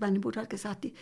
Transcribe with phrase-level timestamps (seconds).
[0.00, 0.94] Meine Mutter hat gesagt, die,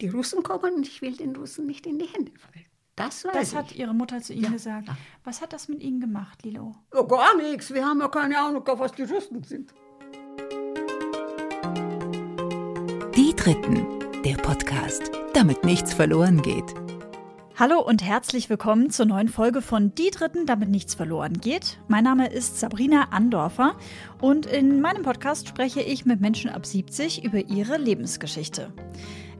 [0.00, 2.64] die Russen kommen und ich will den Russen nicht in die Hände fallen.
[2.96, 3.56] Das weiß Das ich.
[3.56, 4.88] hat Ihre Mutter zu Ihnen Ja, gesagt.
[4.88, 4.96] ja.
[5.24, 6.74] Was hat das mit Ihnen gemacht, Lilo?
[6.92, 7.72] Ja, gar nichts.
[7.72, 9.72] Wir haben ja keine Ahnung, was die Russen sind.
[13.14, 13.86] Die Dritten,
[14.24, 16.74] der Podcast, damit nichts verloren geht.
[17.60, 21.80] Hallo und herzlich willkommen zur neuen Folge von Die Dritten, damit nichts verloren geht.
[21.88, 23.74] Mein Name ist Sabrina Andorfer
[24.20, 28.72] und in meinem Podcast spreche ich mit Menschen ab 70 über ihre Lebensgeschichte.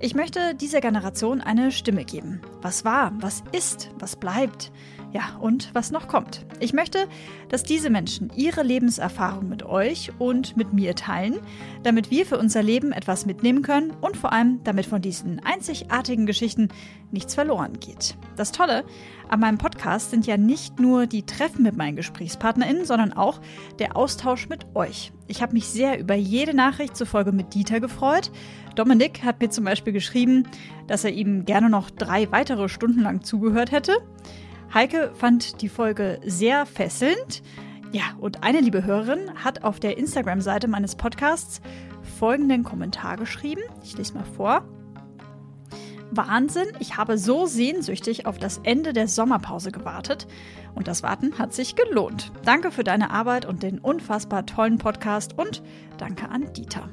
[0.00, 2.40] Ich möchte dieser Generation eine Stimme geben.
[2.60, 4.72] Was war, was ist, was bleibt,
[5.12, 6.44] ja, und was noch kommt.
[6.60, 7.08] Ich möchte,
[7.48, 11.38] dass diese Menschen ihre Lebenserfahrung mit euch und mit mir teilen,
[11.82, 16.26] damit wir für unser Leben etwas mitnehmen können und vor allem, damit von diesen einzigartigen
[16.26, 16.68] Geschichten
[17.10, 18.16] nichts verloren geht.
[18.36, 18.84] Das Tolle
[19.28, 23.40] an meinem Podcast sind ja nicht nur die Treffen mit meinen GesprächspartnerInnen, sondern auch
[23.78, 25.12] der Austausch mit euch.
[25.26, 28.30] Ich habe mich sehr über jede Nachricht zur Folge mit Dieter gefreut.
[28.74, 30.44] Dominik hat mir zum Beispiel geschrieben,
[30.86, 33.96] dass er ihm gerne noch drei weitere Stunden lang zugehört hätte.
[34.72, 37.42] Heike fand die Folge sehr fesselnd.
[37.90, 41.62] Ja, und eine liebe Hörerin hat auf der Instagram-Seite meines Podcasts
[42.18, 43.62] folgenden Kommentar geschrieben.
[43.82, 44.64] Ich lese mal vor.
[46.10, 50.26] Wahnsinn, ich habe so sehnsüchtig auf das Ende der Sommerpause gewartet
[50.74, 52.32] und das Warten hat sich gelohnt.
[52.44, 55.62] Danke für deine Arbeit und den unfassbar tollen Podcast und
[55.98, 56.88] danke an Dieter.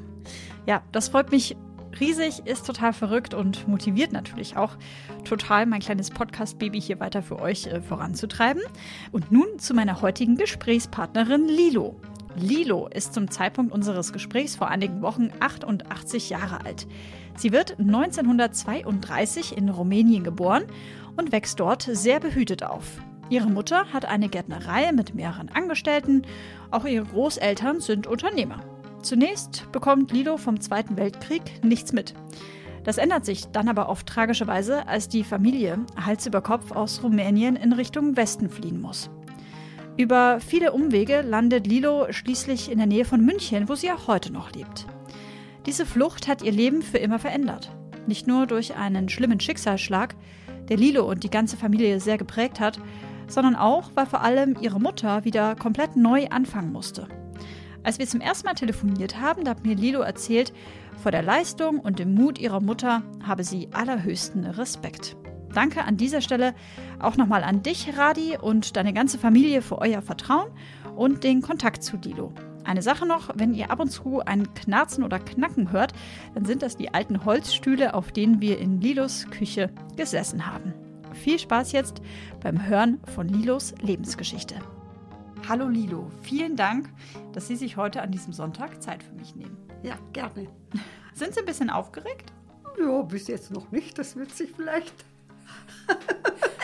[0.66, 1.56] Ja, das freut mich
[2.00, 4.78] riesig, ist total verrückt und motiviert natürlich auch
[5.24, 8.62] total, mein kleines Podcast-Baby hier weiter für euch äh, voranzutreiben.
[9.12, 11.96] Und nun zu meiner heutigen Gesprächspartnerin Lilo.
[12.36, 16.88] Lilo ist zum Zeitpunkt unseres Gesprächs vor einigen Wochen 88 Jahre alt.
[17.38, 20.64] Sie wird 1932 in Rumänien geboren
[21.18, 23.00] und wächst dort sehr behütet auf.
[23.30, 26.22] Ihre Mutter hat eine Gärtnerei mit mehreren Angestellten,
[26.72, 28.75] auch ihre Großeltern sind Unternehmer.
[29.06, 32.16] Zunächst bekommt Lilo vom Zweiten Weltkrieg nichts mit.
[32.84, 37.04] Das ändert sich dann aber auf tragische Weise, als die Familie Hals über Kopf aus
[37.04, 39.12] Rumänien in Richtung Westen fliehen muss.
[39.96, 44.34] Über viele Umwege landet Lilo schließlich in der Nähe von München, wo sie auch heute
[44.34, 44.88] noch lebt.
[45.68, 47.72] Diese Flucht hat ihr Leben für immer verändert.
[48.08, 50.16] Nicht nur durch einen schlimmen Schicksalsschlag,
[50.68, 52.80] der Lilo und die ganze Familie sehr geprägt hat,
[53.28, 57.08] sondern auch, weil vor allem ihre Mutter wieder komplett neu anfangen musste.
[57.86, 60.52] Als wir zum ersten Mal telefoniert haben, da hat mir Lilo erzählt,
[61.04, 65.16] vor der Leistung und dem Mut ihrer Mutter habe sie allerhöchsten Respekt.
[65.54, 66.56] Danke an dieser Stelle
[67.00, 70.50] auch nochmal an dich, Radi, und deine ganze Familie für euer Vertrauen
[70.96, 72.34] und den Kontakt zu Lilo.
[72.64, 75.94] Eine Sache noch, wenn ihr ab und zu ein Knarzen oder Knacken hört,
[76.34, 80.74] dann sind das die alten Holzstühle, auf denen wir in Lilos Küche gesessen haben.
[81.14, 82.02] Viel Spaß jetzt
[82.42, 84.56] beim Hören von Lilos Lebensgeschichte.
[85.48, 86.90] Hallo Lilo, vielen Dank,
[87.34, 89.58] dass Sie sich heute an diesem Sonntag Zeit für mich nehmen.
[89.84, 90.48] Ja, gerne.
[91.14, 92.34] Sind Sie ein bisschen aufgeregt?
[92.80, 93.98] Ja, bis jetzt noch nicht.
[93.98, 94.94] Das wird sich vielleicht.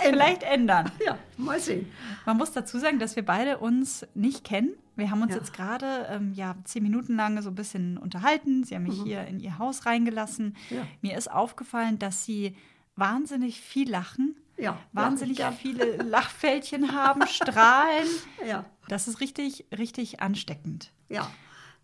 [0.04, 0.92] Vielleicht ändern.
[1.06, 1.86] Ja, mal sehen.
[2.26, 4.74] Man muss dazu sagen, dass wir beide uns nicht kennen.
[4.96, 5.38] Wir haben uns Ja.
[5.38, 8.64] jetzt gerade ähm, ja, zehn Minuten lang so ein bisschen unterhalten.
[8.64, 10.56] Sie haben mich hier in Ihr Haus reingelassen.
[10.72, 10.76] Mhm.
[10.76, 10.82] Ja.
[11.04, 12.56] Mir ist aufgefallen, dass Sie
[12.96, 18.08] wahnsinnig viel lachen, Ja, wahnsinnig viele Lachfältchen haben, strahlen.
[18.48, 20.92] Ja, Das ist richtig, richtig ansteckend.
[21.10, 21.30] ja.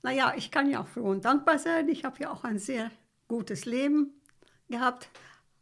[0.04, 1.90] Naja, ich kann ja auch froh und dankbar sein.
[1.90, 2.92] Ich habe ja auch ein sehr
[3.28, 4.12] gutes Leben
[4.70, 5.10] gehabt.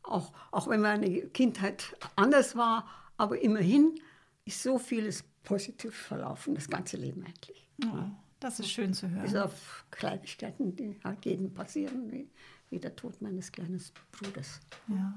[0.04, 2.86] Auch, auch wenn meine Kindheit anders war.
[3.18, 3.98] Aber immerhin
[4.44, 7.66] ist so vieles positiv verlaufen, das ganze Leben eigentlich.
[7.86, 8.10] Oh,
[8.42, 9.44] das ist schön zu Bis hören.
[9.44, 12.30] auf Kleinigkeiten, die halt jedem passieren, wie,
[12.70, 14.60] wie der Tod meines kleinen Bruders.
[14.90, 15.14] Ja.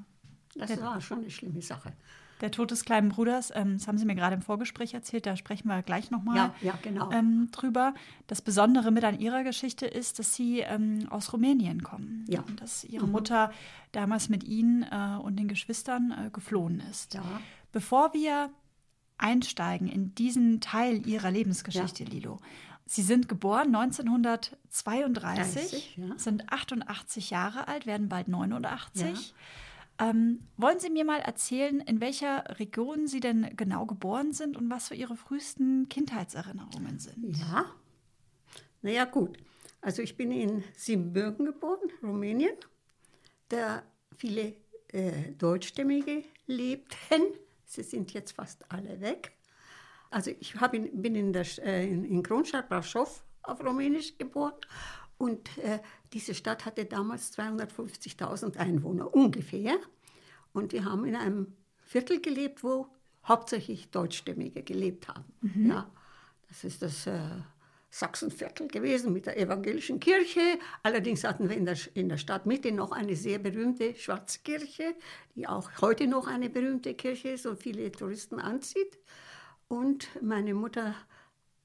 [0.58, 1.92] Das war schon eine schlimme Sache.
[2.40, 5.36] Der Tod des kleinen Bruders, ähm, das haben Sie mir gerade im Vorgespräch erzählt, da
[5.36, 7.10] sprechen wir gleich nochmal Ja, ja, genau.
[7.10, 7.94] ähm, drüber.
[8.28, 12.24] Das Besondere mit an Ihrer Geschichte ist, dass Sie ähm, aus Rumänien kommen.
[12.28, 12.42] Ja.
[12.42, 13.52] Und dass Ihre Mutter
[13.92, 17.14] damals mit Ihnen äh, und den Geschwistern äh, geflohen ist.
[17.14, 17.22] Ja.
[17.72, 18.50] Bevor wir
[19.16, 22.38] einsteigen in diesen Teil Ihrer Lebensgeschichte, Lilo.
[22.86, 26.18] Sie sind geboren 1932, 30, ja.
[26.18, 29.34] sind 88 Jahre alt, werden bald 89.
[30.00, 34.70] Ähm, wollen Sie mir mal erzählen, in welcher Region Sie denn genau geboren sind und
[34.70, 37.36] was so Ihre frühesten Kindheitserinnerungen sind?
[37.36, 37.66] Ja,
[38.82, 39.38] naja gut.
[39.80, 42.56] Also ich bin in Siebenbürgen geboren, Rumänien,
[43.48, 43.82] da
[44.16, 44.54] viele
[44.88, 47.22] äh, Deutschstämmige lebten.
[47.64, 49.32] Sie sind jetzt fast alle weg.
[50.10, 54.54] Also ich in, bin in, der, äh, in, Kronstadt, Brașov, auf Rumänisch geboren.
[55.18, 55.80] Und äh,
[56.12, 59.76] diese Stadt hatte damals 250.000 Einwohner ungefähr.
[60.52, 61.52] Und wir haben in einem
[61.84, 62.86] Viertel gelebt, wo
[63.24, 65.24] hauptsächlich Deutschstämmige gelebt haben.
[65.68, 65.90] Ja,
[66.48, 67.20] das ist das äh,
[67.90, 70.40] Sachsenviertel gewesen mit der evangelischen Kirche.
[70.82, 74.94] Allerdings hatten wir in der, in der Stadtmitte noch eine sehr berühmte Schwarzkirche,
[75.34, 78.98] die auch heute noch eine berühmte Kirche ist und viele Touristen anzieht.
[79.68, 80.94] Und meine Mutter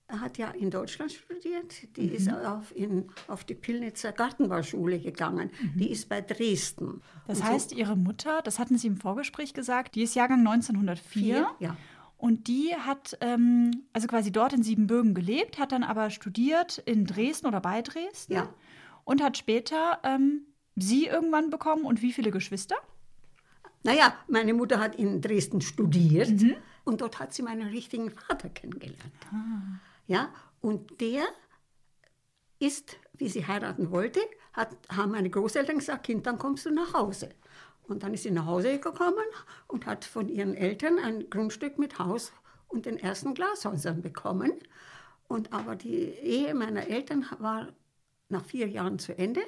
[0.10, 1.96] hat ja in Deutschland studiert.
[1.96, 2.14] Die mhm.
[2.14, 5.52] ist auf, in, auf die Pillnitzer Gartenbauschule gegangen.
[5.62, 5.78] Mhm.
[5.78, 7.02] Die ist bei Dresden.
[7.28, 10.40] Das und heißt, so, Ihre Mutter, das hatten Sie im Vorgespräch gesagt, die ist Jahrgang
[10.40, 11.04] 1904.
[11.04, 11.78] Vier, ja.
[12.18, 17.06] Und die hat ähm, also quasi dort in Siebenbürgen gelebt, hat dann aber studiert in
[17.06, 18.34] Dresden oder bei Dresden.
[18.34, 18.50] Ja.
[19.04, 20.44] Und hat später ähm,
[20.78, 22.76] sie irgendwann bekommen und wie viele Geschwister?
[23.84, 26.56] Naja, meine Mutter hat in Dresden studiert mhm.
[26.86, 29.02] und dort hat sie meinen richtigen Vater kennengelernt.
[29.30, 29.80] Ah.
[30.08, 31.24] Ja, und der
[32.60, 34.20] ist, wie sie heiraten wollte,
[34.54, 37.30] hat, haben meine Großeltern gesagt, Kind, dann kommst du nach Hause.
[37.84, 39.26] Und dann ist sie nach Hause gekommen
[39.68, 42.32] und hat von ihren Eltern ein Grundstück mit Haus
[42.68, 44.54] und den ersten Glashäusern bekommen.
[45.28, 47.68] Und aber die Ehe meiner Eltern war
[48.30, 49.42] nach vier Jahren zu Ende.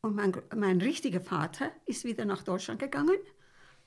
[0.00, 3.18] Und mein, mein richtiger Vater ist wieder nach Deutschland gegangen,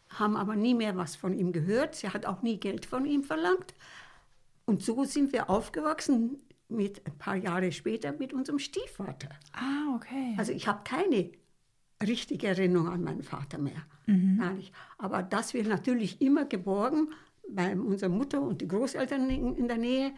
[0.10, 1.96] haben aber nie mehr was von ihm gehört.
[1.96, 3.76] Sie hat auch nie Geld von ihm verlangt.
[4.68, 9.30] Und so sind wir aufgewachsen mit ein paar Jahre später mit unserem Stiefvater.
[9.54, 10.36] Ah, okay.
[10.38, 11.32] Also ich habe keine
[12.06, 13.82] richtige Erinnerung an meinen Vater mehr.
[14.08, 14.38] Mhm.
[14.40, 14.74] Gar nicht.
[14.98, 17.14] Aber dass wir natürlich immer geborgen
[17.50, 20.12] bei unserer Mutter und die Großeltern in der Nähe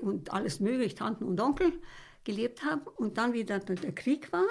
[0.00, 1.72] und alles mögliche, Tanten und Onkel,
[2.24, 2.82] gelebt haben.
[2.96, 4.42] Und dann wieder der Krieg war,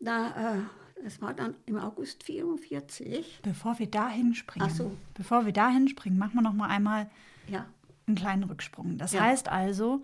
[0.00, 0.60] da, äh,
[1.04, 3.40] das war dann im August 44.
[3.44, 4.90] Bevor wir dahin springen, so.
[5.14, 7.08] bevor wir dahin springen, machen wir noch mal einmal
[7.46, 7.64] ja
[8.08, 8.98] einen kleinen Rücksprung.
[8.98, 9.20] Das ja.
[9.20, 10.02] heißt also,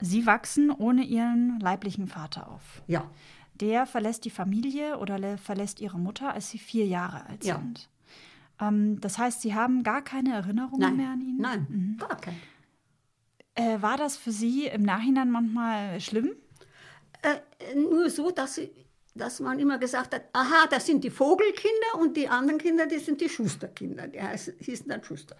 [0.00, 2.82] Sie wachsen ohne Ihren leiblichen Vater auf.
[2.86, 3.10] Ja.
[3.54, 7.56] Der verlässt die Familie oder verlässt Ihre Mutter, als Sie vier Jahre alt ja.
[7.56, 7.88] sind.
[8.60, 10.96] Ähm, das heißt, Sie haben gar keine Erinnerungen Nein.
[10.96, 11.36] mehr an ihn?
[11.38, 11.96] Nein, mhm.
[11.98, 12.36] gar keine.
[13.54, 16.32] Äh, war das für Sie im Nachhinein manchmal schlimm?
[17.22, 18.60] Äh, nur so, dass,
[19.14, 22.98] dass man immer gesagt hat, aha, das sind die Vogelkinder und die anderen Kinder, die
[22.98, 24.08] sind die Schusterkinder.
[24.08, 25.36] Die heißen, hießen dann Schuster.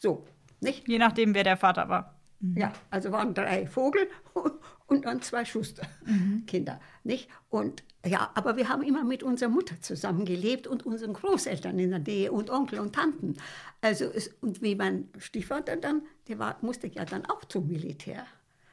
[0.00, 0.24] So.
[0.64, 0.88] Nicht?
[0.88, 2.14] Je nachdem, wer der Vater war.
[2.40, 2.56] Mhm.
[2.56, 4.08] Ja, also waren drei Vogel
[4.86, 6.74] und dann zwei Schusterkinder.
[6.74, 6.80] Mhm.
[7.04, 7.28] Nicht?
[7.48, 11.90] Und ja, aber wir haben immer mit unserer Mutter zusammen gelebt und unseren Großeltern in
[11.90, 13.36] der Nähe und Onkel und Tanten.
[13.80, 18.26] Also es, und wie mein Stiefvater dann, der war, musste ja dann auch zum Militär.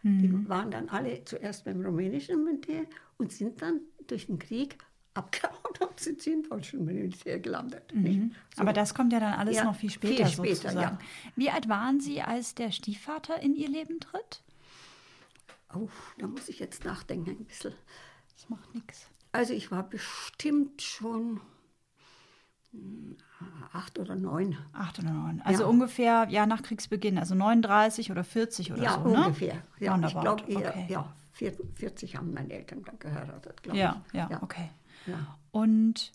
[0.04, 0.22] Mhm.
[0.22, 2.84] Die waren dann alle zuerst beim rumänischen Militär
[3.18, 4.78] und sind dann durch den Krieg
[5.13, 7.94] abgehauen und sind sie in deutschen Militär gelandet.
[7.94, 8.34] Mhm.
[8.56, 8.62] So.
[8.62, 10.98] Aber das kommt ja dann alles ja, noch viel später, viel später sozusagen.
[10.98, 11.31] Ja.
[11.36, 14.42] Wie alt waren Sie, als der Stiefvater in Ihr Leben tritt?
[15.74, 17.74] Oh, da muss ich jetzt nachdenken ein bisschen.
[18.36, 19.08] Das macht nichts.
[19.31, 21.40] Also ich war bestimmt schon
[22.72, 23.18] hm,
[23.72, 24.57] acht oder neun.
[24.74, 25.42] Acht oder neun.
[25.44, 25.69] Also ja.
[25.69, 29.10] ungefähr ja nach Kriegsbeginn, also 39 oder 40 oder ja, so.
[29.10, 29.25] Ja, ne?
[29.25, 29.64] ungefähr.
[29.80, 30.86] Ja, ich glaube okay.
[30.90, 34.14] ja, 40 haben meine Eltern dann geheiratet, glaube ja, ich.
[34.14, 34.69] Ja, ja, okay.
[35.51, 36.12] Und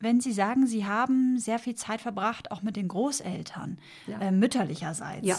[0.00, 4.20] wenn Sie sagen, Sie haben sehr viel Zeit verbracht, auch mit den Großeltern, ja.
[4.20, 5.26] äh, mütterlicherseits.
[5.26, 5.36] Ja.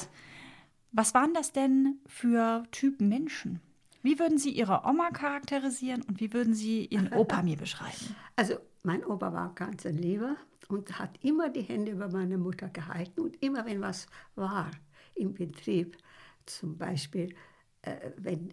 [0.92, 3.62] Was waren das denn für Typen Menschen?
[4.02, 8.16] Wie würden Sie Ihre Oma charakterisieren und wie würden Sie Ihren Opa mir beschreiben?
[8.36, 10.36] Also, mein Opa war ganz ein Lieber
[10.70, 14.72] und hat immer die Hände über meine Mutter gehalten und immer, wenn was war
[15.16, 15.98] im Betrieb,
[16.46, 17.36] zum Beispiel,
[17.82, 18.52] äh, wenn,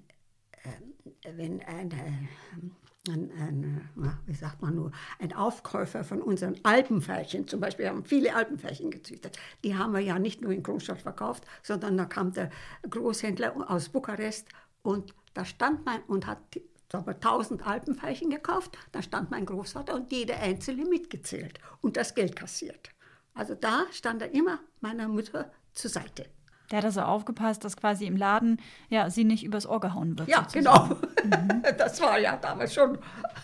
[0.63, 2.29] äh, wenn eine
[3.09, 3.89] ein, ein,
[4.27, 8.91] wie sagt man nur, ein Aufkäufer von unseren Alpenfährchen, zum Beispiel, wir haben viele Alpenfährchen
[8.91, 9.39] gezüchtet.
[9.65, 12.51] Die haben wir ja nicht nur in Großstadt verkauft, sondern da kam der
[12.89, 14.49] Großhändler aus Bukarest
[14.83, 16.39] und da stand mein, und hat
[16.93, 22.37] aber 1000 Alpenfährchen gekauft, da stand mein Großvater und jeder einzelne mitgezählt und das Geld
[22.37, 22.91] kassiert.
[23.35, 26.27] Also da stand er immer meiner Mutter zur Seite.
[26.71, 30.29] Der hat also aufgepasst, dass quasi im Laden ja sie nicht übers Ohr gehauen wird.
[30.29, 30.89] Ja, sozusagen.
[30.89, 31.37] genau.
[31.39, 31.63] Mhm.
[31.79, 32.99] Das war ja damals schon.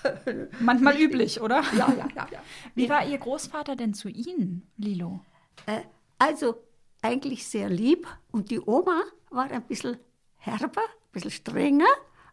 [0.61, 1.63] Manchmal üblich, oder?
[1.77, 2.39] Ja, ja, ja, ja.
[2.75, 5.21] Wie war Ihr Großvater denn zu Ihnen, Lilo?
[5.67, 5.81] Äh,
[6.19, 6.57] also
[7.03, 9.97] eigentlich sehr lieb und die Oma war ein bisschen
[10.37, 11.87] herber, ein bisschen strenger.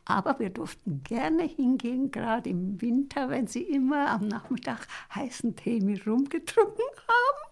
[0.05, 5.81] Aber wir durften gerne hingehen, gerade im Winter, wenn sie immer am Nachmittag heißen Tee
[5.81, 7.48] mit rumgetrunken haben.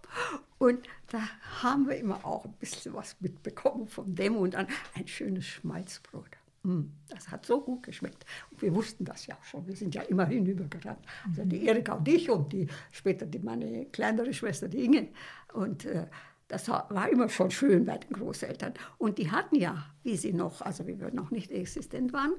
[0.57, 1.21] Und da
[1.61, 6.37] haben wir immer auch ein bisschen was mitbekommen von dem und dann ein schönes Schmalzbrot.
[6.63, 8.25] Mm, das hat so gut geschmeckt.
[8.51, 9.67] Und wir wussten das ja schon.
[9.67, 11.05] Wir sind ja immer hinübergerannt.
[11.27, 15.09] Also die Erika und ich und die, später die, meine kleinere Schwester, die Inge.
[15.53, 16.07] Und äh,
[16.47, 18.73] das war immer schon schön bei den Großeltern.
[18.97, 22.33] Und die hatten ja, wie sie noch, also wie wir noch nicht existent waren,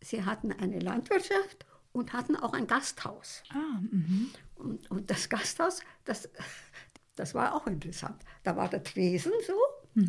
[0.00, 3.42] sie hatten eine Landwirtschaft und hatten auch ein Gasthaus.
[3.50, 4.30] Ah, mhm.
[4.56, 6.28] und, und, das Gasthaus, das,
[7.16, 8.22] das war auch interessant.
[8.44, 9.54] Da war der Tresen so,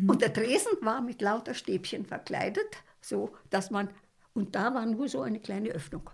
[0.06, 3.88] Und der Tresen war mit lauter Stäbchen verkleidet, so dass man,
[4.34, 6.08] und da war nur so eine kleine Öffnung.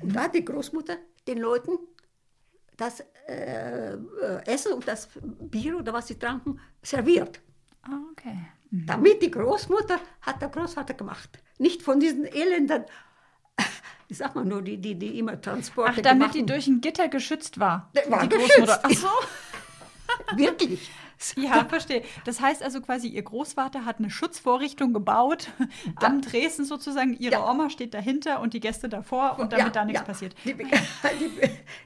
[0.00, 0.96] Und da hat die Großmutter
[1.28, 1.78] den Leuten
[2.76, 3.98] das äh, äh,
[4.46, 7.40] Essen und das Bier oder was sie tranken serviert.
[7.82, 8.36] Ah, okay.
[8.70, 11.42] Damit die Großmutter hat der Großvater gemacht.
[11.58, 12.84] Nicht von diesen elenden,
[14.08, 17.08] ich sag mal nur, die, die, die immer Transporte Ach, damit die durch ein Gitter
[17.08, 17.92] geschützt war.
[18.08, 18.80] War die geschützt.
[18.82, 19.08] Ach so.
[20.36, 20.90] Wirklich.
[21.36, 22.02] Ja, verstehe.
[22.24, 25.50] Das heißt also quasi, ihr Großvater hat eine Schutzvorrichtung gebaut
[25.96, 27.16] am Dresden sozusagen.
[27.16, 27.50] Ihre Ja.
[27.50, 30.04] Oma steht dahinter und die Gäste davor und damit Ja, da nichts ja.
[30.06, 30.34] passiert.
[30.44, 30.70] Die, die,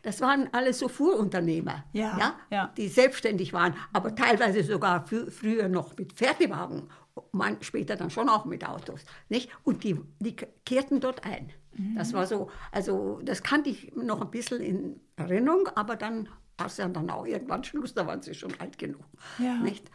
[0.02, 2.72] das waren alles so Fuhrunternehmer, Ja, ja.
[2.78, 6.88] die selbstständig waren, aber teilweise sogar frü früher noch mit Pferdewagen,
[7.32, 9.00] man, später dann schon auch mit Autos.
[9.28, 9.50] Nicht?
[9.64, 10.34] Und die, die
[10.64, 11.50] kehrten dort ein.
[11.74, 11.94] Mhm.
[11.96, 16.66] Das war so, also das kannte ich noch ein bisschen in Erinnerung, aber dann war
[16.66, 19.04] es ja dann auch irgendwann Schluss, da waren sie schon alt genug.
[19.38, 19.54] Ja.
[19.56, 19.90] Nicht?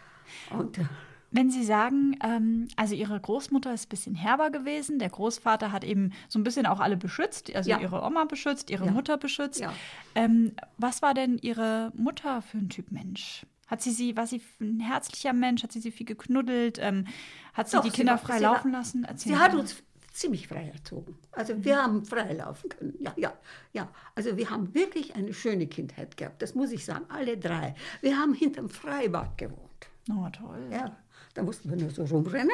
[0.49, 0.85] Und äh,
[1.31, 5.83] Wenn Sie sagen, ähm, also Ihre Großmutter ist ein bisschen herber gewesen, der Großvater hat
[5.83, 7.79] eben so ein bisschen auch alle beschützt, also Ja.
[7.79, 8.91] Ihre Oma beschützt, Ihre Ja.
[8.91, 9.59] Mutter beschützt.
[9.61, 9.73] Ja.
[10.15, 13.45] Ähm, was war denn Ihre Mutter für ein Typ Mensch?
[13.67, 15.63] Hat sie sie, war sie ein herzlicher Mensch?
[15.63, 16.77] Hat sie sie viel geknuddelt?
[16.81, 17.05] Ähm,
[17.53, 19.05] hat sie Doch, die sie Kinder war- frei sie war- laufen lassen?
[19.05, 21.17] Erzähl Sie hat uns ziemlich frei erzogen.
[21.31, 22.95] Also wir haben frei laufen können.
[22.99, 23.33] Ja, ja,
[23.73, 23.89] ja.
[24.15, 26.41] Also wir haben wirklich eine schöne Kindheit gehabt.
[26.41, 27.75] Das muss ich sagen, alle drei.
[28.01, 29.87] Wir haben hinterm Freibad gewohnt.
[30.09, 30.67] Oh, toll.
[30.71, 30.97] Ja,
[31.33, 32.49] da mussten wir nur so rumrennen.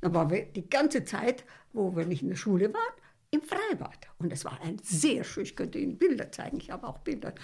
[0.00, 2.94] Dann waren wir die ganze Zeit, wo wir nicht in der Schule waren,
[3.30, 4.08] im Freibad.
[4.18, 7.34] Und es war ein sehr schön, ich könnte Ihnen Bilder zeigen, ich habe auch Bilder.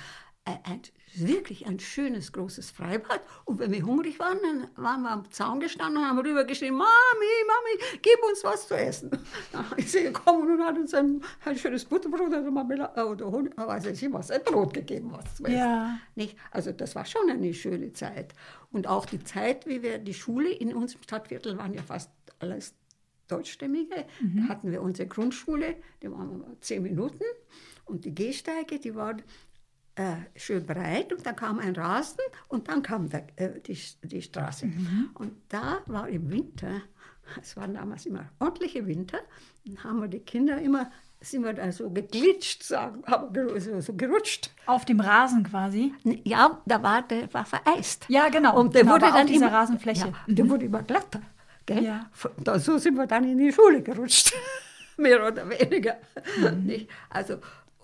[0.47, 0.81] Ein,
[1.17, 3.21] wirklich ein schönes, großes Freibad.
[3.47, 6.87] Und wenn wir hungrig waren, dann waren wir am Zaun gestanden und haben rübergeschrien, Mami,
[7.49, 9.11] Mami, gib uns was zu essen.
[9.53, 13.57] Dann ist sie gekommen und hat uns ein, ein schönes Butterbrot oder, Marmelade, oder Hund-
[13.57, 15.57] weiß ich nicht was, ein Brot gegeben, was zu essen.
[15.57, 15.99] Ja.
[16.15, 16.37] Nicht?
[16.53, 18.33] Also das war schon eine schöne Zeit.
[18.71, 22.75] Und auch die Zeit, wie wir die Schule in unserem Stadtviertel waren ja fast alles
[23.26, 24.05] Deutschstämmige.
[24.21, 27.25] Da hatten wir unsere Grundschule, die waren zehn Minuten.
[27.85, 29.23] Und die Gehsteige, die waren
[29.97, 31.12] äh, schön breit.
[31.12, 34.71] Und dann kam ein Rasen und dann kam der, äh, die, die Straße.
[35.15, 36.83] Und da war im Winter,
[37.41, 39.19] es waren damals immer ordentliche Winter,
[39.65, 43.95] dann haben wir die Kinder immer, sind wir da so geglitscht, sagen, aber so, so
[43.95, 44.50] gerutscht.
[44.67, 45.93] Auf dem Rasen quasi.
[46.25, 48.05] Ja, da war der war vereist.
[48.09, 48.59] Ja, genau.
[48.59, 50.09] Und der Genau, wurde dann dieser immer, Rasenfläche.
[50.09, 51.23] Ja, der wurde immer glatter.
[51.65, 51.83] Gell?
[51.83, 52.11] Ja.
[52.45, 54.33] Da, so sind wir dann in die Schule gerutscht,
[54.99, 55.97] mehr oder weniger.
[56.38, 56.87] Mhm.
[57.11, 57.38] Also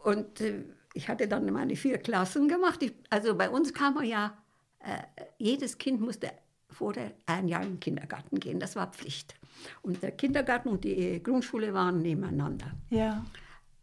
[0.05, 2.83] und äh, ich hatte dann meine vier Klassen gemacht.
[2.83, 4.37] Ich, also bei uns kam man ja,
[4.81, 5.03] äh,
[5.39, 6.33] jedes Kind musste
[6.71, 8.59] vorher ein Jahr in den Kindergarten gehen.
[8.59, 9.35] Das war Pflicht.
[9.83, 12.73] Und der Kindergarten und die Grundschule waren nebeneinander.
[12.91, 13.25] Ja.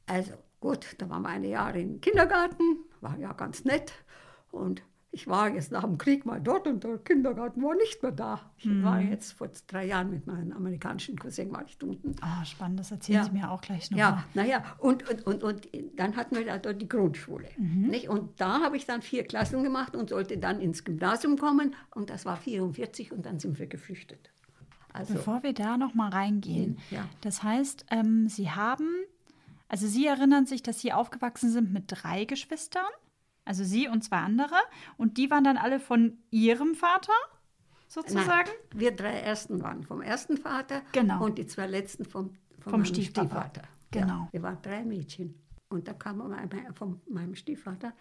[0.07, 2.63] Also gut, da waren wir eine Jahre im Kindergarten,
[3.01, 3.93] war ja ganz nett.
[4.51, 8.11] Und ich war jetzt nach dem Krieg mal dort und der Kindergarten war nicht mehr
[8.11, 8.51] da.
[8.57, 12.15] Ich war jetzt vor drei Jahren mit meinem amerikanischen Cousin war ich unten.
[12.21, 13.23] Ah, spannend, das erzählen Ja.
[13.25, 13.97] Sie mir auch gleich noch.
[13.97, 17.47] Ja, naja, und, und, und, und dann hatten wir da dort die Grundschule.
[17.57, 18.07] Nicht?
[18.07, 21.75] Und da habe ich dann vier Klassen gemacht und sollte dann ins Gymnasium kommen.
[21.95, 24.29] Und das war 44 und dann sind wir geflüchtet.
[24.93, 27.05] Also, Bevor wir da noch mal reingehen, Ja.
[27.21, 28.87] das heißt, ähm, Sie haben,
[29.67, 32.85] also Sie erinnern sich, dass Sie aufgewachsen sind mit drei Geschwistern,
[33.45, 34.55] also Sie und zwei andere,
[34.97, 37.13] und die waren dann alle von Ihrem Vater,
[37.87, 38.27] sozusagen?
[38.27, 41.23] Nein, wir drei Ersten waren vom ersten Vater Genau.
[41.25, 43.63] und die zwei Letzten vom, vom, Vom meinem Stiefvater.
[43.91, 44.07] Genau.
[44.07, 45.35] Ja, wir waren drei Mädchen.
[45.69, 47.93] Und da kam mein, von meinem Stiefvater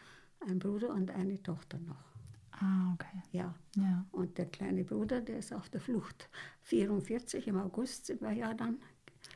[0.47, 2.05] ein Bruder und eine Tochter noch.
[2.53, 3.23] Ah, okay.
[3.33, 3.55] Ja.
[3.77, 4.05] Ja.
[4.11, 6.29] Und der kleine Bruder, der ist auf der Flucht.
[6.63, 8.79] 44 im August sind wir ja dann.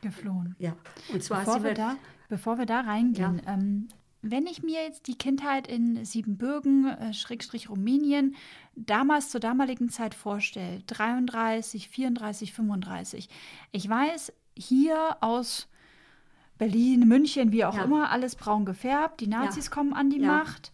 [0.01, 0.55] Geflohen.
[0.59, 0.75] Ja.
[1.11, 1.95] Und zwar Bevor wir, wir da,
[2.29, 3.87] bevor wir da reingehen, ähm,
[4.23, 8.35] wenn ich mir jetzt die Kindheit in Siebenbürgen, äh, Schrägstrich Rumänien,
[8.75, 13.29] damals zur damaligen Zeit vorstelle, 33, 34, 35.
[13.73, 15.67] Ich weiß, hier aus
[16.57, 17.83] Berlin, München, wie auch Ja.
[17.83, 20.27] immer, alles braun gefärbt, die Nazis kommen an die Ja.
[20.37, 20.71] Macht.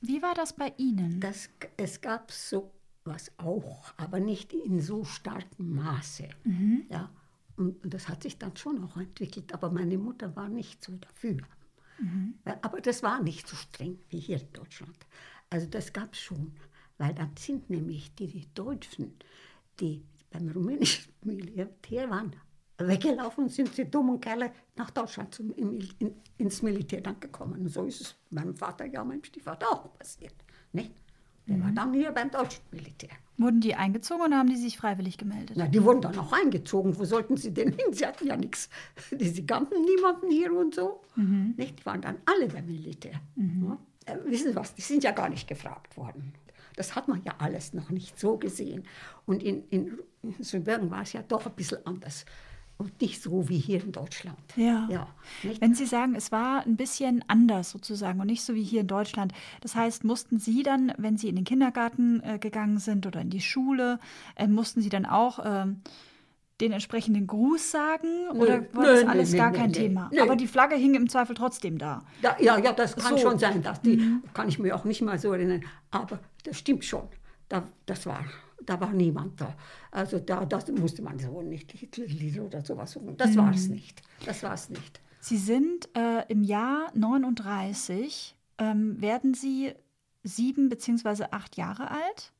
[0.00, 1.20] Wie war das bei Ihnen?
[1.20, 2.70] Das, es gab so
[3.04, 6.28] was auch, aber nicht in so starkem Maße.
[6.90, 7.08] Ja.
[7.56, 10.92] Und und das hat sich dann schon auch entwickelt, aber meine Mutter war nicht so
[10.96, 11.38] dafür.
[12.46, 14.96] Ja, Aber das war nicht so streng wie hier in Deutschland.
[15.50, 16.52] Also das gab es schon,
[16.98, 19.16] weil dann sind nämlich die, Deutschen,
[19.80, 22.36] die beim rumänischen Militär waren,
[22.76, 25.88] weggelaufen, sind sie dummen Kerle nach Deutschland zum, in,
[26.36, 27.62] ins Militär dann gekommen.
[27.62, 30.34] Und so ist es meinem Vater, ja, meinem Stiefvater auch passiert.
[30.72, 30.92] Nicht?
[31.48, 33.10] Der war dann hier beim deutschen Militär.
[33.38, 35.56] Wurden die eingezogen oder haben die sich freiwillig gemeldet?
[35.56, 36.98] Na, die wurden dann auch eingezogen.
[36.98, 37.92] Wo sollten sie denn hin?
[37.92, 38.68] Sie hatten ja nichts.
[39.18, 41.00] Sie kannten niemanden hier und so.
[41.56, 41.80] Nicht?
[41.80, 43.20] Die waren dann alle beim Militär.
[43.36, 43.78] Ja.
[44.06, 44.74] Äh, wissen Sie was?
[44.74, 46.32] Die sind ja gar nicht gefragt worden.
[46.76, 48.84] Das hat man ja alles noch nicht so gesehen.
[49.24, 49.98] Und in, in
[50.38, 52.24] Siebenbürgen war es ja doch ein bisschen anders.
[52.78, 54.38] Und nicht so wie hier in Deutschland.
[54.54, 54.86] Ja.
[54.88, 55.08] ja?
[55.58, 58.86] Wenn Sie sagen, es war ein bisschen anders sozusagen und nicht so wie hier in
[58.86, 59.32] Deutschland.
[59.62, 63.30] Das heißt, mussten Sie dann, wenn Sie in den Kindergarten äh, gegangen sind oder in
[63.30, 63.98] die Schule,
[64.36, 65.66] äh, mussten Sie dann auch äh,
[66.60, 68.08] den entsprechenden Gruß sagen?
[68.32, 70.10] Nö, oder war nö, das alles nö, gar kein Thema?
[70.20, 72.02] Aber die Flagge hing im Zweifel trotzdem da.
[72.22, 73.18] Da, ja, ja, das kann So.
[73.18, 73.62] schon sein.
[73.62, 75.64] Dass die, Kann ich mir auch nicht mal so erinnern.
[75.90, 77.08] Aber das stimmt schon.
[77.48, 78.24] Da, das war,
[78.64, 79.56] da war niemand da.
[79.90, 83.16] Also da das musste man so nicht Hitlerlieder oder sowas suchen.
[83.16, 84.02] Das war es nicht.
[84.24, 85.00] Das war es nicht.
[85.20, 89.72] Sie sind äh, im Jahr 39, ähm, werden Sie
[90.22, 92.32] sieben beziehungsweise acht Jahre alt.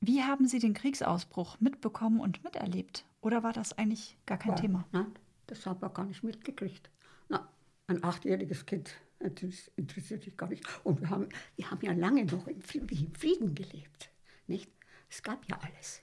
[0.00, 3.04] Wie haben Sie den Kriegsausbruch mitbekommen und miterlebt?
[3.20, 4.84] Oder war das eigentlich gar kein War- Thema?
[4.92, 5.06] Nein,
[5.48, 6.88] das haben wir gar nicht mitgekriegt.
[7.28, 7.48] Na,
[7.88, 10.64] ein achtjähriges Kind interess- interessiert dich gar nicht.
[10.84, 14.10] Und wir haben, wir haben ja lange noch im Frieden gelebt.
[14.48, 14.70] Nicht?
[15.08, 16.02] Es gab ja alles.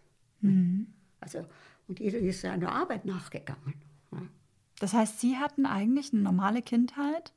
[1.19, 1.45] Also,
[1.87, 3.73] und jeder ist seiner Arbeit nachgegangen.
[4.79, 7.33] Das heißt, Sie hatten eigentlich eine normale Kindheit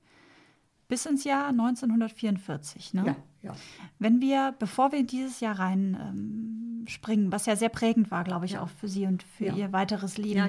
[0.88, 3.04] bis ins Jahr 1944, ne?
[3.06, 3.56] Ja, ja.
[3.98, 8.24] Wenn wir, bevor wir in dieses Jahr rein ähm, springen, was ja sehr prägend war,
[8.24, 8.62] glaube ich, Ja.
[8.62, 9.54] auch für Sie und für Ja.
[9.54, 10.48] Ihr weiteres Leben, ja.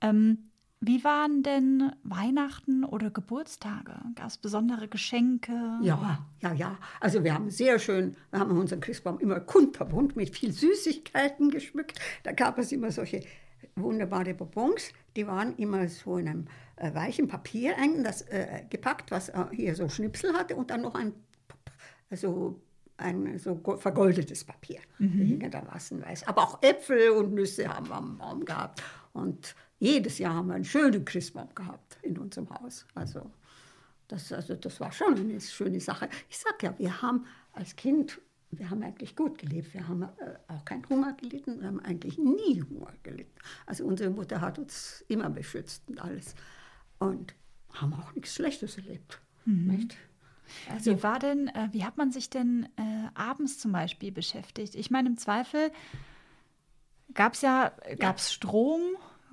[0.00, 0.47] Ähm,
[0.80, 3.94] wie waren denn Weihnachten oder Geburtstage?
[4.14, 5.52] Gab es besondere Geschenke?
[5.82, 6.78] Ja, ja, ja.
[7.00, 11.98] Also wir haben sehr schön, wir haben unseren Christbaum immer kunterbunt mit viel Süßigkeiten geschmückt.
[12.22, 13.22] Da gab es immer solche
[13.74, 16.44] wunderbare Bonbons, die waren immer so in einem
[16.76, 20.82] äh, weichen Papier ein, das, äh, gepackt, was äh, hier so Schnipsel hatte und dann
[20.82, 21.12] noch ein,
[22.10, 22.60] also
[22.96, 24.80] ein so go- vergoldetes Papier.
[24.98, 25.48] Mhm.
[25.50, 26.26] Da massenweise.
[26.26, 28.82] Aber auch Äpfel und Nüsse haben wir am Baum gehabt.
[29.12, 32.86] Und jedes Jahr haben wir einen schönen Christbaum gehabt in unserem Haus.
[32.94, 33.30] Also
[34.08, 36.08] das, also das war schon eine schöne Sache.
[36.28, 38.20] Ich sag ja, wir haben als Kind,
[38.50, 39.74] wir haben eigentlich gut gelebt.
[39.74, 40.08] Wir haben äh,
[40.48, 41.60] auch keinen Hunger gelitten.
[41.60, 43.34] Wir haben eigentlich nie Hunger gelitten.
[43.66, 46.34] Also unsere Mutter hat uns immer beschützt und alles.
[46.98, 47.34] Und
[47.74, 49.20] haben auch nichts Schlechtes erlebt.
[49.44, 49.96] Nicht?
[50.70, 54.74] Also, Wie war denn, äh, wie hat man sich denn äh, abends zum Beispiel beschäftigt?
[54.74, 55.70] Ich meine, im Zweifel
[57.14, 58.80] gab es ja, gab es Strom?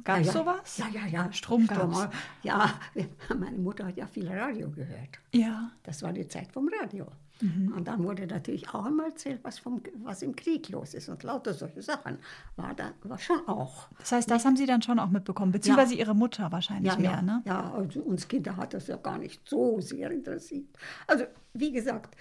[0.04, 0.78] Gab es ja, sowas?
[0.78, 1.34] Ja, ja, ja.
[1.34, 2.08] Strom gab's.
[2.44, 3.08] Ja, wir-
[3.40, 5.20] meine Mutter hat ja viel Radio gehört.
[5.34, 5.72] Ja.
[5.84, 7.08] Das war die Zeit vom Radio.
[7.42, 7.74] Mhm.
[7.76, 11.10] Und dann wurde natürlich auch immer erzählt, was, vom, was im Krieg los ist.
[11.10, 12.18] Und lauter solche Sachen
[12.56, 13.90] war da war schon auch.
[14.00, 17.12] Das heißt, das haben Sie dann schon auch mitbekommen, beziehungsweise Ihre Mutter wahrscheinlich Ja, mehr,
[17.12, 17.42] ja, ne?
[17.46, 20.66] ja, also uns Kinder hat das ja gar nicht so sehr interessiert.
[21.08, 22.16] Also, wie gesagt,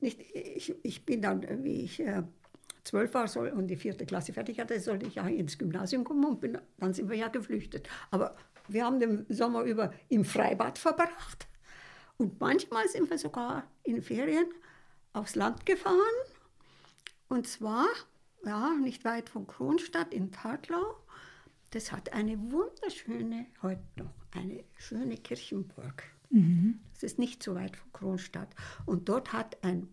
[0.00, 2.22] nicht, ich, ich bin dann, wie ich äh,
[2.90, 6.24] zwölf war soll und die vierte Klasse fertig hatte, sollte ich ja ins Gymnasium kommen
[6.24, 7.88] und bin, dann sind wir ja geflüchtet.
[8.10, 8.36] Aber
[8.68, 11.46] wir haben den Sommer über im Freibad verbracht.
[12.16, 14.46] Und manchmal sind wir sogar in Ferien
[15.12, 15.96] aufs Land gefahren.
[17.28, 17.86] Und zwar,
[18.44, 20.96] ja, nicht weit von Kronstadt in Tartlau.
[21.70, 26.02] Das hat eine wunderschöne, heute noch, eine schöne Kirchenburg.
[26.94, 28.54] Das ist nicht so weit von Kronstadt.
[28.84, 29.88] Und dort hat ein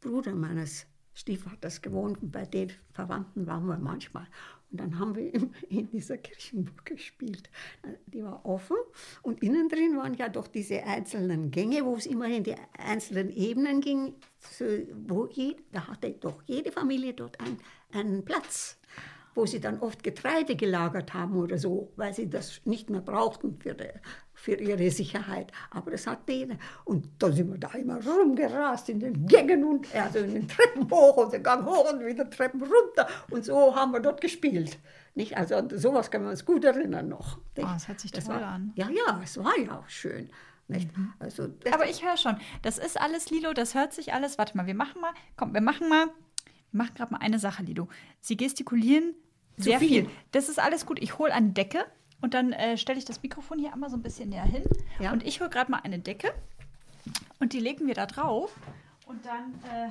[0.00, 4.26] Bruder meines Stiefvaters gewohnt und bei den Verwandten waren wir manchmal.
[4.70, 5.32] Und dann haben wir
[5.68, 7.50] in, dieser Kirchenburg gespielt.
[8.06, 8.76] Die war offen
[9.22, 13.30] und innen drin waren ja doch diese einzelnen Gänge, wo es immer in die einzelnen
[13.30, 14.14] Ebenen ging.
[15.06, 17.58] Wo je, da hatte doch jede Familie dort ein,
[17.92, 18.78] einen Platz
[19.34, 23.58] wo sie dann oft Getreide gelagert haben oder so, weil sie das nicht mehr brauchten
[23.58, 23.88] für, die,
[24.42, 25.52] für ihre Sicherheit.
[25.70, 26.56] Aber das hat jeder.
[26.84, 30.90] Und da sind wir da immer rumgerast in den Gängen und also in den Treppen
[30.90, 33.06] hoch und den Gang hoch und wieder Treppen runter.
[33.30, 34.80] Und so haben wir dort gespielt.
[35.14, 35.36] Nicht?
[35.36, 37.38] Also an sowas können wir uns gut erinnern noch.
[37.38, 38.72] Oh, das hört sich toll war, an.
[38.74, 40.28] Ja, ja, es war ja auch schön.
[40.66, 40.90] Nicht?
[41.20, 44.38] Also, das- Aber ich höre schon, das ist alles, Lilo, das hört sich alles.
[44.38, 47.62] Warte mal, wir machen mal, komm, wir machen mal, wir machen gerade mal eine Sache,
[47.62, 47.88] Lilo.
[48.20, 49.14] Sie gestikulieren
[49.56, 50.04] sehr viel.
[50.06, 50.10] viel.
[50.32, 51.00] Das ist alles gut.
[51.00, 51.84] Ich hole eine Decke
[52.22, 54.64] und dann äh, stelle ich das Mikrofon hier einmal so ein bisschen näher hin.
[54.98, 55.12] Ja.
[55.12, 56.32] Und ich hole gerade mal eine Decke
[57.40, 58.50] und die legen wir da drauf.
[59.06, 59.90] Und dann äh,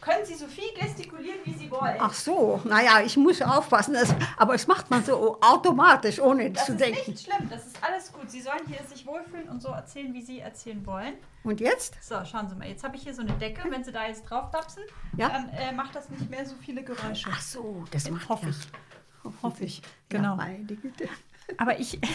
[0.00, 1.96] können Sie so viel gestikulieren, wie Sie wollen.
[2.00, 6.66] Ach so, naja, ich muss aufpassen, das, aber es macht man so automatisch, ohne das
[6.66, 7.10] zu ist denken.
[7.12, 8.28] nicht schlimm, das ist alles gut.
[8.30, 11.14] Sie sollen hier sich wohlfühlen und so erzählen, wie Sie erzählen wollen.
[11.44, 12.02] Und jetzt?
[12.02, 12.66] So, schauen Sie mal.
[12.66, 13.70] Jetzt habe ich hier so eine Decke.
[13.70, 14.82] Wenn Sie da jetzt drauf tapsen,
[15.16, 15.28] Ja.
[15.28, 17.28] dann äh, macht das nicht mehr so viele Geräusche.
[17.30, 18.50] Ach so, das macht hoffe ja.
[18.50, 19.32] ich.
[19.42, 20.36] Hoffe ich, Ja, genau.
[20.36, 21.08] meine Güte.
[21.58, 21.98] Aber ich.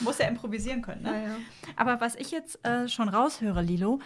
[0.00, 1.02] Muss ja improvisieren können.
[1.02, 1.10] Ne?
[1.10, 1.36] Ja, ja.
[1.74, 3.98] Aber was ich jetzt äh, schon raushöre, Lilo,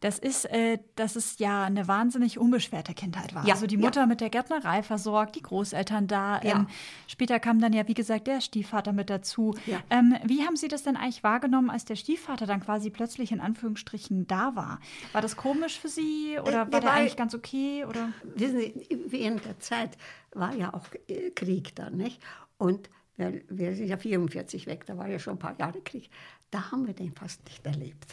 [0.00, 3.46] das ist, äh, dass es ja eine wahnsinnig unbeschwerte Kindheit war.
[3.46, 3.80] Ja, also die ja.
[3.80, 6.40] Mutter mit der Gärtnerei versorgt, die Großeltern da.
[6.42, 6.56] Ja.
[6.56, 6.66] Ähm,
[7.06, 9.54] später kam dann ja, wie gesagt, der Stiefvater mit dazu.
[9.66, 9.78] Ja.
[9.90, 13.40] Ähm, wie haben Sie das denn eigentlich wahrgenommen, als der Stiefvater dann quasi plötzlich in
[13.40, 14.80] Anführungsstrichen da war?
[15.12, 17.84] War das komisch für Sie oder Äh, war der eigentlich ganz okay?
[17.84, 18.12] Oder?
[18.22, 19.90] Wissen Sie, während der Zeit
[20.32, 22.20] war ja auch äh, Krieg dann, nicht?
[22.58, 26.10] Und wir, wir sind ja 44 weg, da war ja schon ein paar Jahre Krieg.
[26.50, 28.06] Da haben wir den fast nicht erlebt.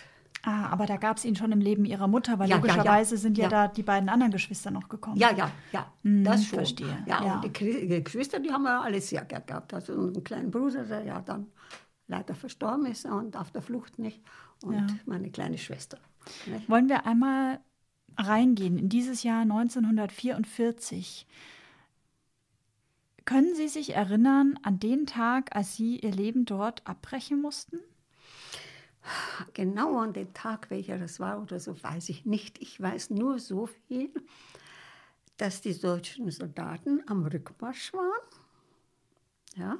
[0.43, 2.67] Ah, aber da gab es ihn schon im Leben Ihrer Mutter, weil Ja, ja, ja.
[2.75, 3.49] logischerweise sind ja, Ja.
[3.49, 5.17] da die beiden anderen Geschwister noch gekommen.
[5.17, 6.59] Ja, ja, ja, Hm, das schon.
[6.59, 7.35] verstehe, Ja, ja.
[7.39, 9.73] und die Geschwister, die haben wir alle sehr gern gehabt.
[9.73, 11.47] Also einen kleinen Bruder, der ja dann
[12.07, 14.21] leider verstorben ist und auf der Flucht nicht.
[14.63, 14.85] Und Ja.
[15.05, 15.97] meine kleine Schwester.
[16.45, 16.69] Nicht?
[16.69, 17.59] Wollen wir einmal
[18.17, 21.25] reingehen in dieses Jahr 1944?
[23.25, 27.79] Können Sie sich erinnern an den Tag, als Sie Ihr Leben dort abbrechen mussten?
[29.53, 32.59] Genau an den Tag, welcher das war oder so, weiß ich nicht.
[32.61, 34.11] Ich weiß nur so viel,
[35.37, 38.21] dass die deutschen Soldaten am Rückmarsch waren.
[39.55, 39.79] Ja,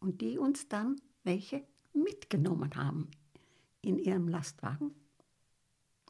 [0.00, 3.10] und die uns dann welche mitgenommen haben
[3.82, 4.94] in ihrem Lastwagen.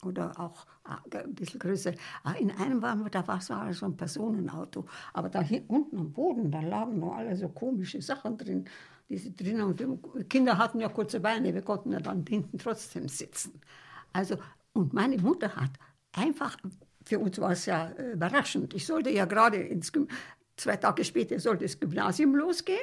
[0.03, 1.93] Oder auch ah, ein bisschen größer.
[2.23, 4.87] Ah, In einem waren wir, da war es so ein Personenauto.
[5.13, 8.67] Aber da unten am Boden, da lagen noch alle so komische Sachen drin,
[9.09, 9.79] die sie drin haben.
[9.79, 13.61] Wir Kinder hatten ja kurze Beine, wir konnten ja dann hinten trotzdem sitzen.
[14.13, 14.37] Also,
[14.75, 15.71] und meine Mutter hat
[16.13, 16.57] einfach,
[17.05, 18.75] für uns war es ja äh, überraschend.
[18.75, 19.93] Ich sollte ja gerade ins
[20.57, 22.79] zwei Tage später sollte das Gymnasium losgehen,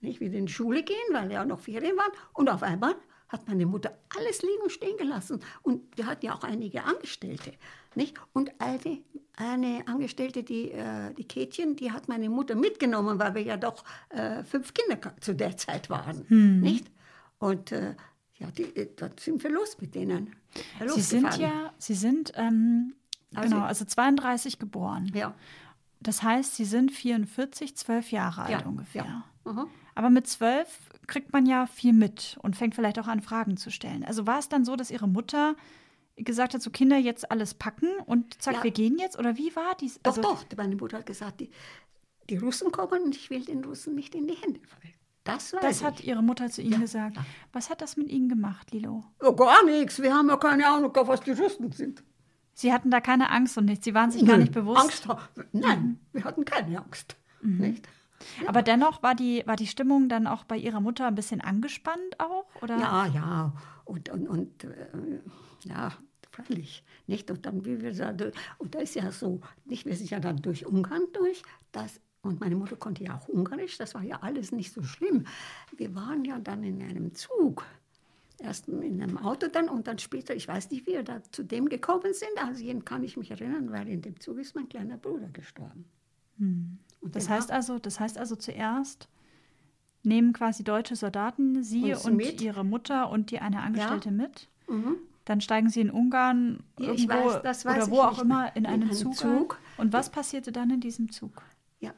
[0.00, 2.12] nicht wieder in die Schule gehen, weil ja noch Ferien waren.
[2.32, 2.94] Und auf einmal
[3.28, 5.40] hat meine Mutter alles liegen und stehen gelassen.
[5.62, 7.52] Und wir hatten ja auch einige Angestellte.
[7.94, 8.14] Nicht?
[8.32, 8.98] Und eine,
[9.36, 13.84] eine Angestellte, die, äh, die Kätchen, die hat meine Mutter mitgenommen, weil wir ja doch
[14.10, 16.24] äh, fünf Kinder zu der Zeit waren.
[16.60, 16.86] Nicht?
[17.38, 17.96] Und äh,
[18.38, 20.36] ja, die, äh, da sind wir los mit denen.
[20.86, 22.94] Sie sind ja, Sie sind, ähm,
[23.34, 25.10] Also- genau, also 32 geboren.
[25.14, 25.34] Ja.
[26.00, 29.04] Das heißt, Sie sind 44, 12 Jahre alt Ja, ungefähr.
[29.04, 29.24] ja.
[29.50, 29.66] Mhm.
[29.96, 30.68] Aber mit zwölf
[31.08, 34.04] kriegt man ja viel mit und fängt vielleicht auch an, Fragen zu stellen.
[34.04, 35.56] Also war es dann so, dass Ihre Mutter
[36.16, 38.64] gesagt hat, so Kinder jetzt alles packen und zack, Ja.
[38.64, 39.18] wir gehen jetzt?
[39.18, 39.98] Oder wie war dies?
[40.02, 40.44] Doch, also, doch.
[40.56, 41.50] Meine Mutter hat gesagt, die,
[42.30, 44.94] die Russen kommen und ich will den Russen nicht in die Hände fallen.
[45.24, 47.16] Das Das hat Ihre Mutter zu Ihnen Ja, gesagt.
[47.52, 49.04] Was hat das mit Ihnen gemacht, Lilo?
[49.22, 50.00] Ja, gar nichts.
[50.00, 52.04] Wir haben ja keine Ahnung, was die Russen sind.
[52.54, 53.84] Sie hatten da keine Angst und nichts.
[53.84, 55.04] Sie waren sich gar Nö, nicht bewusst.
[55.06, 55.10] Mhm.
[55.10, 57.16] Angst, nein, wir hatten keine Angst.
[57.42, 57.88] Nicht?
[58.46, 62.18] Aber dennoch war die, war die Stimmung dann auch bei Ihrer Mutter ein bisschen angespannt
[62.18, 62.46] auch?
[62.62, 62.78] Oder?
[62.78, 63.52] Ja, ja.
[63.84, 65.20] Und, und, und äh,
[65.64, 65.92] ja,
[66.30, 66.84] freilich.
[67.06, 67.30] Nicht?
[67.30, 70.20] Und dann, wie wir da, durch- und da ist ja so, nicht, wir sind ja
[70.20, 71.42] dann durch Ungarn durch.
[71.72, 75.26] Das, und meine Mutter konnte ja auch Ungarisch, das war ja alles nicht so schlimm.
[75.76, 77.64] Wir waren ja dann in einem Zug.
[78.38, 81.42] Erst in einem Auto dann und dann später, ich weiß nicht, wie wir da zu
[81.42, 82.32] dem gekommen sind.
[82.36, 85.86] Also jeden kann ich mich erinnern, weil in dem Zug ist mein kleiner Bruder gestorben.
[86.38, 86.78] Und
[87.12, 89.08] Das der heißt also, das heißt also zuerst
[90.02, 92.40] nehmen quasi deutsche Soldaten Sie Uns und mit.
[92.40, 94.48] Ihre Mutter und die eine Angestellte mit.
[94.68, 94.96] Mhm.
[95.24, 98.64] Dann steigen Sie in Ungarn Ja, irgendwo weiß, das weiß oder wo auch immer in
[98.64, 99.16] In einen einem Zug.
[99.16, 99.58] Zug.
[99.76, 101.42] Und was passierte dann in diesem Zug?
[101.80, 101.92] Ja,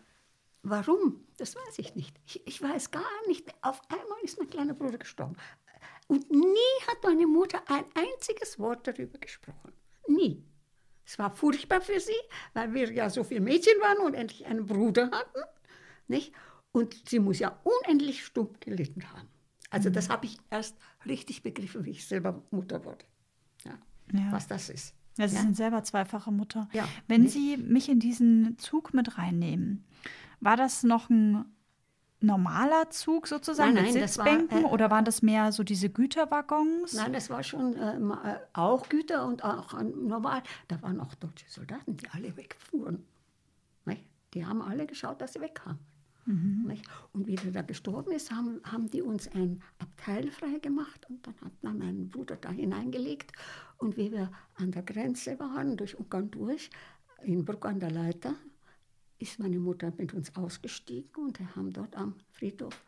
[0.62, 1.20] warum?
[1.36, 2.18] Das weiß ich nicht.
[2.26, 3.52] Ich, ich weiß gar nicht.
[3.60, 5.36] Auf einmal ist mein kleiner Bruder gestorben.
[6.06, 9.72] Und nie hat meine Mutter ein einziges Wort darüber gesprochen.
[10.06, 10.42] Nie.
[11.08, 12.12] Es war furchtbar für sie,
[12.52, 15.40] weil wir ja so viele Mädchen waren und endlich einen Bruder hatten.
[16.06, 16.34] Nicht?
[16.70, 19.26] Und sie muss ja unendlich stumm gelitten haben.
[19.70, 23.06] Also das habe ich erst richtig begriffen, wie ich selber Mutter wurde.
[23.64, 23.78] Ja,
[24.12, 24.30] Ja.
[24.32, 24.94] Was das ist.
[25.16, 25.40] Ja, Sie Ja.
[25.42, 26.68] sind selber zweifache Mutter.
[26.74, 26.86] Ja.
[27.06, 27.32] Wenn Nicht?
[27.32, 29.84] Sie mich in diesen Zug mit reinnehmen,
[30.40, 31.46] war das noch ein
[32.20, 35.62] normaler Zug sozusagen Nein, mit nein, das war, Sitzbänken äh, oder waren das mehr so
[35.62, 36.94] diese Güterwaggons?
[36.94, 40.42] Nein, das war schon äh, äh, auch Güter und auch normal.
[40.68, 43.04] Da waren auch deutsche Soldaten, die alle wegfuhren.
[43.84, 44.04] Nicht?
[44.34, 45.78] Die haben alle geschaut, dass sie wegkamen.
[46.28, 46.84] Nicht?
[47.14, 51.34] Und wie der da gestorben ist, haben, haben die uns ein Abteil freigemacht und dann
[51.42, 53.32] hat man meinen Bruder da hineingelegt.
[53.78, 56.68] Und wie wir an der Grenze waren, durch Ungarn durch,
[57.22, 58.34] in Bruck an der Leiter,
[59.18, 62.84] ist meine Mutter mit uns ausgestiegen und wir haben dort am Friedhof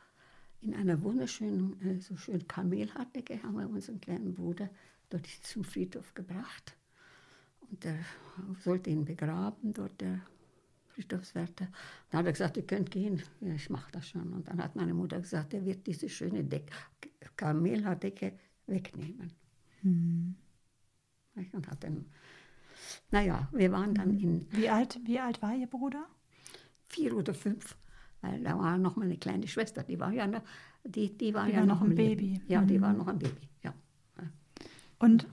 [0.60, 4.68] in einer wunderschönen, äh, so schönen Kamelhartdecke haben wir unseren kleinen Bruder
[5.08, 6.76] dort zum Friedhof gebracht.
[7.60, 7.98] Und der
[8.58, 10.20] sollte ihn begraben, dort der
[10.88, 11.68] Friedhofswärter.
[12.10, 14.32] Dann hat er gesagt, ihr könnt gehen, ja, ich mache das schon.
[14.32, 16.70] Und dann hat meine Mutter gesagt, er wird diese schöne Deck,
[17.36, 18.32] Kamelhaardecke
[18.66, 19.32] wegnehmen.
[21.34, 21.54] Nicht?
[21.54, 22.06] Und hat dann,
[23.10, 26.06] naja, wir waren dann in Wie alt, wie alt war Ihr Bruder?
[26.90, 27.76] Vier oder fünf,
[28.20, 30.42] weil da war noch meine kleine Schwester, die war ja noch,
[30.84, 32.16] Die, die war Die ja war noch noch ein Leben.
[32.16, 32.40] Baby.
[32.48, 32.82] Ja, die Mhm.
[32.82, 33.74] war noch ein Baby, ja.
[34.98, 35.26] Und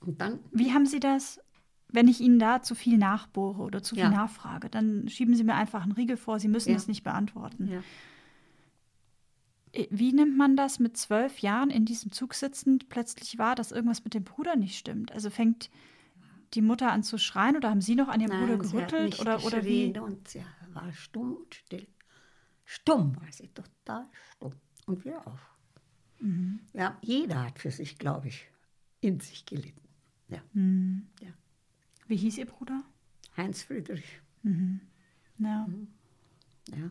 [0.00, 1.40] Und dann, wie haben Sie das,
[1.88, 4.10] wenn ich Ihnen da zu viel nachbohre oder zu viel Ja.
[4.10, 6.74] nachfrage, dann schieben Sie mir einfach einen Riegel vor, Sie müssen Ja.
[6.74, 7.68] das nicht beantworten.
[7.68, 7.82] ja.
[9.72, 13.72] Äh, Wie nimmt man das mit zwölf Jahren in diesem Zug sitzend plötzlich wahr, dass
[13.72, 15.12] irgendwas mit dem Bruder nicht stimmt?
[15.12, 15.70] Also fängt
[16.54, 19.44] die Mutter an zu schreien oder haben Sie noch an Ihrem Bruder Nein, gerüttelt oder,
[19.44, 19.96] oder wie?
[19.98, 21.86] Und sie war stumm und still.
[22.64, 24.54] Stumm war sie, total stumm.
[24.86, 25.38] Und wir auch.
[26.20, 26.60] Mhm.
[26.72, 28.48] Ja, jeder hat für sich, glaube ich,
[29.00, 29.82] in sich gelitten.
[30.28, 30.42] Ja.
[30.52, 31.06] Hm.
[31.20, 31.28] ja.
[32.06, 32.82] Wie hieß Ihr Bruder?
[33.36, 34.20] Heinz Friedrich.
[35.38, 35.66] Ja.
[36.70, 36.90] Ja.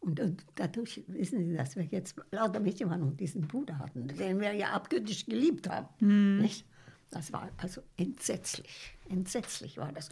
[0.00, 4.08] Und, und dadurch wissen Sie, dass wir jetzt lauter Mädchen waren und diesen Bruder hatten,
[4.08, 6.38] den wir ja abgöttisch geliebt haben.
[6.38, 6.66] Nicht?
[7.12, 8.96] Das war also entsetzlich.
[9.08, 10.08] Entsetzlich war das.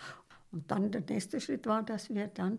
[0.53, 2.59] Und dann der nächste Schritt war, dass wir dann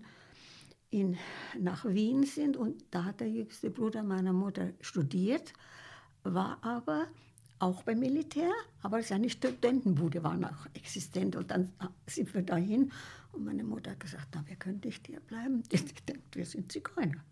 [0.90, 1.18] in,
[1.60, 5.54] nach Wien sind und da hat der jüngste Bruder meiner Mutter studiert,
[6.24, 7.08] war aber
[7.60, 8.52] auch beim Militär,
[8.82, 11.72] aber seine Studentenbude war noch existent und dann
[12.08, 12.92] sind wir dahin
[13.32, 15.64] und meine Mutter hat gesagt, na, wir können nicht hier bleiben.
[16.34, 17.24] Wir sind Zigeuner.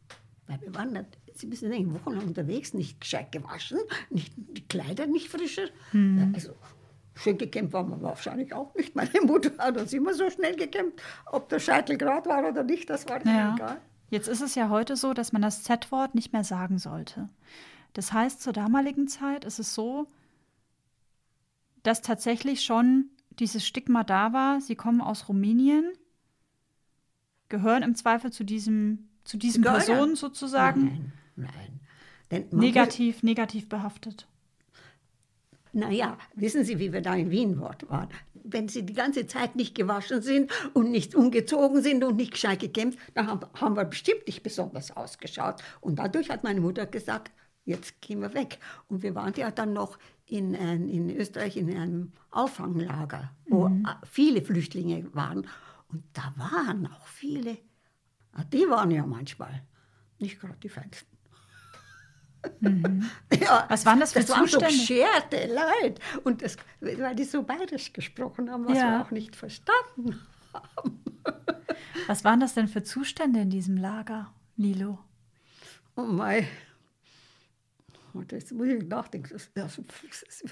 [0.48, 3.78] Weil wir waren, Sie müssen denken, wochenlang unterwegs, nicht gescheit gewaschen,
[4.10, 5.67] nicht, die Kleider nicht frischer.
[5.93, 6.56] Ja, also
[7.19, 8.95] schön gekämmt waren wir wahrscheinlich auch nicht.
[8.95, 12.89] Meine Mutter hat uns immer so schnell gekämmt, ob der Scheitel gerade war oder nicht,
[12.89, 13.55] das war Ja.
[13.55, 13.82] egal.
[14.10, 17.29] Jetzt ist es ja heute so, dass man das Z-Wort nicht mehr sagen sollte.
[17.93, 20.08] Das heißt, zur damaligen Zeit ist es so,
[21.84, 24.62] dass tatsächlich schon dieses Stigma da war.
[24.62, 25.91] Sie kommen aus Rumänien,
[27.49, 29.63] gehören im Zweifel zu diesem, zu diesen.
[29.63, 30.86] Personen sozusagen.
[30.86, 31.79] Nein, nein.
[32.32, 34.27] Denn man Negativ, negativ behaftet.
[35.73, 38.10] Naja, wissen Sie, wie wir da in Wien dort waren?
[38.34, 42.60] Wenn Sie die ganze Zeit nicht gewaschen sind und nicht umgezogen sind und nicht gescheit
[42.60, 45.62] gekämpft, dann haben, wir bestimmt nicht besonders ausgeschaut.
[45.82, 47.32] Und dadurch hat meine Mutter gesagt,
[47.65, 48.58] jetzt gehen wir weg.
[48.88, 53.71] Und wir waren ja dann noch in, äh, in Österreich in einem Auffanglager, wo äh,
[54.10, 55.47] viele Flüchtlinge waren.
[55.89, 57.58] Und da waren auch viele,
[58.34, 59.63] ah, die waren ja manchmal
[60.19, 61.18] nicht gerade die Feinsten.
[63.41, 64.78] Ja, Was waren das für das waren so Zustände?
[64.78, 66.02] bescherte Leute.
[66.23, 68.91] Und das, weil die so bayerisch gesprochen haben, was Ja.
[68.99, 70.19] wir auch nicht verstanden
[72.08, 74.99] Was waren das denn für Zustände in diesem Lager, Lilo?
[75.95, 76.47] Oh mei.
[78.13, 79.30] Und jetzt muss ich nachdenken.
[79.32, 79.75] Das, das,
[80.10, 80.43] das,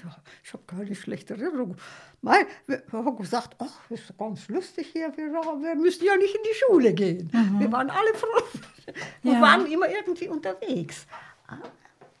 [0.44, 1.76] ich habe keine schlechte Erinnerung.
[2.22, 5.12] Mei, wir haben gesagt, ach, das ist ganz lustig hier.
[5.16, 7.28] Wir, wir müssen ja nicht in die Schule gehen.
[7.58, 8.60] Wir waren alle froh
[9.24, 9.40] und Ja.
[9.40, 11.06] waren immer irgendwie unterwegs.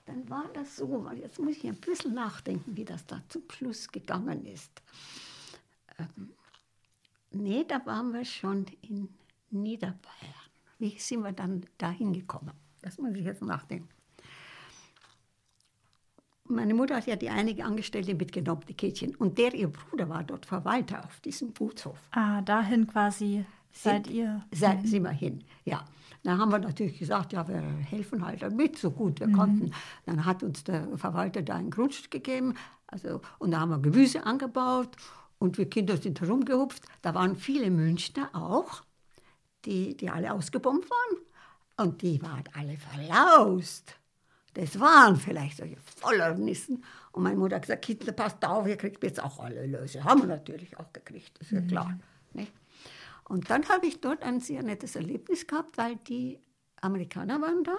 [0.06, 3.42] Dann war das so, weil jetzt muss ich ein bisschen nachdenken, wie das da zum
[3.50, 4.82] Schluss gegangen ist.
[5.98, 6.30] Ähm,
[7.30, 9.08] nee, da waren wir schon in
[9.50, 10.48] Niederbayern.
[10.78, 12.54] Wie sind wir dann da hingekommen?
[12.80, 13.88] Das muss ich jetzt nachdenken.
[16.44, 19.14] Meine Mutter hat ja die einige Angestellte mitgenommen, die Kätchen.
[19.16, 21.98] Und der, ihr Bruder, war dort Verwalter auf diesem Gutshof.
[22.12, 24.44] Ah, dahin quasi seid ihr.
[24.52, 25.84] Sei, sind wir hin, ja.
[26.24, 29.72] Dann haben wir natürlich gesagt, ja, wir helfen halt mit, so gut wir konnten.
[30.04, 32.54] Dann hat uns der Verwalter da ein Grundstück gegeben,
[32.88, 34.96] also, und da haben wir Gemüse angebaut
[35.38, 36.82] und wir Kinder sind herumgehupft.
[37.02, 38.82] Da waren viele Münchner auch,
[39.64, 41.22] die, die alle ausgebombt waren.
[41.76, 43.94] Und die waren alle verlaust.
[44.54, 46.82] Das waren vielleicht solche Vollernisten.
[47.12, 50.02] Und meine Mutter hat gesagt, Kinder, passt auf, ihr kriegt jetzt auch alle Löse.
[50.02, 51.98] Haben wir natürlich auch gekriegt, ist ja klar.
[52.32, 52.52] Nicht?
[53.28, 56.40] Und dann habe ich dort ein sehr nettes Erlebnis gehabt, weil die
[56.80, 57.76] Amerikaner waren da.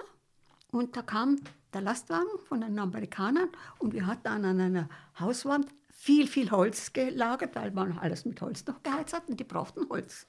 [0.70, 1.36] Und da kam
[1.72, 6.92] der Lastwagen von den Amerikanern und wir hatten dann an einer Hauswand viel, viel Holz
[6.92, 10.26] gelagert, weil man alles mit Holz noch geheizt hat und die brauchten Holz.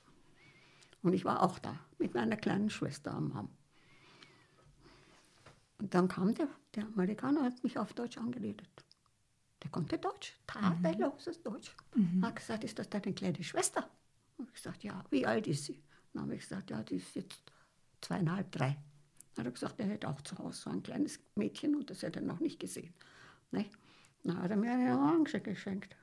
[1.03, 3.49] Und ich war auch da mit meiner kleinen Schwester am Arm.
[5.79, 8.69] Und dann kam der, der Amerikaner und hat mich auf Deutsch angeredet.
[9.63, 11.75] Der konnte Deutsch, tadelloses Deutsch.
[12.21, 13.87] Hat gesagt, ist das deine kleine Schwester?
[14.41, 15.79] Und ich gesagt, ja, wie alt ist sie?
[16.13, 17.43] Dann habe ich gesagt, ja, die ist jetzt
[18.01, 18.75] zweieinhalb, drei.
[19.35, 22.01] Dann hat er gesagt, er hätte auch zu Hause so ein kleines Mädchen und das
[22.01, 22.91] hätte er noch nicht gesehen.
[23.51, 23.65] Ne?
[24.23, 25.95] Dann hat er mir eine Orange geschenkt.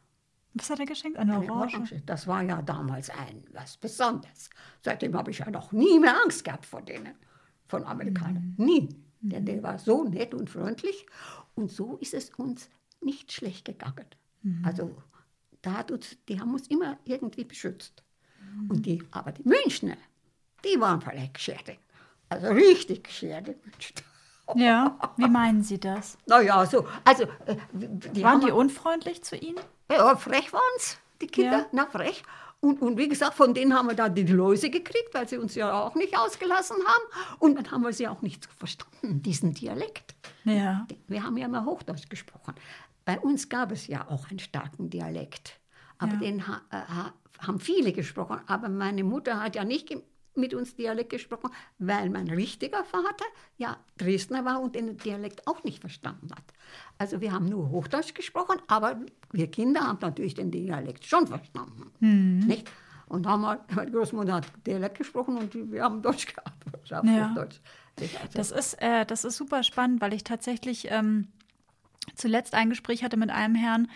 [0.55, 1.18] Was hat er geschenkt?
[1.18, 1.74] Eine Eine Orange.
[1.74, 2.03] Orange.
[2.07, 4.51] Das war ja damals ein was Besonderes.
[4.83, 7.14] Seitdem habe ich ja noch nie mehr Angst gehabt vor denen,
[7.66, 8.55] von Amerikanern.
[8.57, 8.88] Nie.
[9.20, 11.07] Denn der war so nett und freundlich.
[11.57, 12.70] Und so ist es uns
[13.01, 14.07] nicht schlecht gegangen.
[14.62, 14.96] Also
[15.61, 18.03] da hat uns, die haben uns immer irgendwie beschützt.
[18.68, 19.96] Und die, aber die Münchner,
[20.64, 21.80] die waren vielleicht geschädigt.
[22.28, 24.04] Also richtig geschädigt.
[24.54, 26.16] Ja, wie meinen Sie das?
[26.26, 29.61] Naja, so, also, äh, die Waren die unfreundlich zu Ihnen?
[29.90, 30.96] ja, frech waren sie.
[31.20, 31.66] die Kinder, Ja.
[31.72, 32.22] na frech.
[32.61, 35.54] Und, und wie gesagt, von denen haben wir da die Läuse gekriegt, weil sie uns
[35.54, 37.37] ja auch nicht ausgelassen haben.
[37.38, 40.16] Und dann haben wir sie auch nicht verstanden, diesen Dialekt.
[40.44, 40.87] Ja.
[41.06, 42.54] Wir haben ja immer Hochdeutsch gesprochen.
[43.04, 45.61] Bei uns gab es ja auch einen starken Dialekt.
[45.98, 46.18] Aber Ja.
[46.18, 48.40] den ha, äh, ha, haben viele gesprochen.
[48.46, 49.94] Aber meine Mutter hat ja nicht
[50.35, 53.24] mit uns Dialekt gesprochen, weil mein richtiger Vater
[53.57, 56.44] ja Dresdner war und den Dialekt auch nicht verstanden hat.
[56.96, 59.01] Also wir haben nur Hochdeutsch gesprochen, aber
[59.33, 61.90] wir Kinder haben natürlich den Dialekt schon verstanden.
[62.01, 62.46] Mhm.
[62.46, 62.70] Nicht?
[63.07, 66.53] Und haben halt, meine Großmutter hat Dialekt gesprochen und wir haben Deutsch gehabt.
[66.90, 67.31] Also Ja.
[67.31, 67.61] Hochdeutsch.
[67.98, 71.29] Also, Das ist, äh, das ist super spannend, weil ich tatsächlich ähm,
[72.14, 73.88] zuletzt ein Gespräch hatte mit einem Herrn,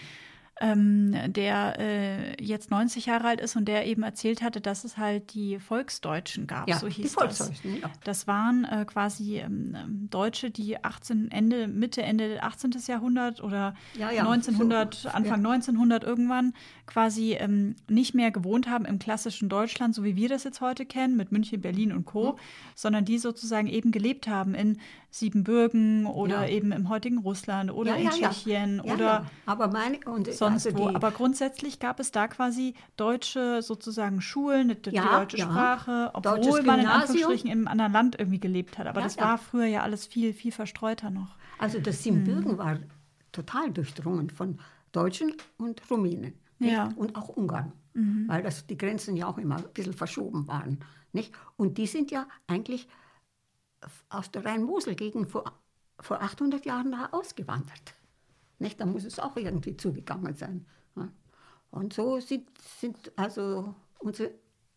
[0.63, 4.97] ähm, der äh, jetzt 90 Jahre alt ist und der eben erzählt hatte, dass es
[4.97, 6.69] halt die Volksdeutschen gab.
[6.69, 7.39] Ja, so die hieß das.
[7.39, 7.91] Volksdeutschen, ja.
[8.05, 12.71] Das waren äh, quasi ähm, ähm, Deutsche, die 18, Ende, Mitte, Ende 18.
[12.87, 16.55] Jahrhundert oder Ja, ja, 1900, so, Anfang 1900 irgendwann
[16.87, 20.87] quasi ähm, nicht mehr gewohnt haben im klassischen Deutschland, so wie wir das jetzt heute
[20.87, 22.37] kennen, mit München, Berlin und Co., Mhm.
[22.77, 24.79] sondern die sozusagen eben gelebt haben in
[25.13, 26.49] Siebenbürgen oder Ja.
[26.49, 29.27] eben im heutigen Russland oder in Tschechien Ja, oder ja.
[29.47, 30.89] Aber meine, und sonst also wo.
[30.89, 35.45] Aber grundsätzlich gab es da quasi deutsche sozusagen Schulen, die, Ja, deutsche ja.
[35.45, 36.87] Sprache, obwohl Deutsches man in.
[36.87, 38.87] Anführungsstrichen in einem anderen Land irgendwie gelebt hat.
[38.87, 39.25] Aber Ja, das ja.
[39.25, 41.37] war früher ja alles viel, viel verstreuter noch.
[41.59, 42.03] Also das Mhm.
[42.03, 42.79] Siebenbürgen war
[43.33, 44.59] total durchdrungen von
[44.93, 46.35] Deutschen und Rumänen.
[46.59, 46.87] Ja.
[46.87, 46.95] Mhm.
[46.95, 47.73] Und auch Ungarn.
[47.95, 50.79] Weil das, die Grenzen ja auch immer ein bisschen verschoben waren.
[51.13, 51.31] Nicht?
[51.59, 52.89] Und die sind ja eigentlich
[54.09, 55.45] aus der Rhein-Mosel-Gegend vor,
[56.01, 57.95] vor 800 Jahren da ausgewandert.
[58.59, 58.81] Nicht?
[58.81, 60.67] Da muss es auch irgendwie zugegangen sein.
[60.97, 61.09] Ja.
[61.71, 62.49] Und so sind,
[62.81, 64.33] sind also unsere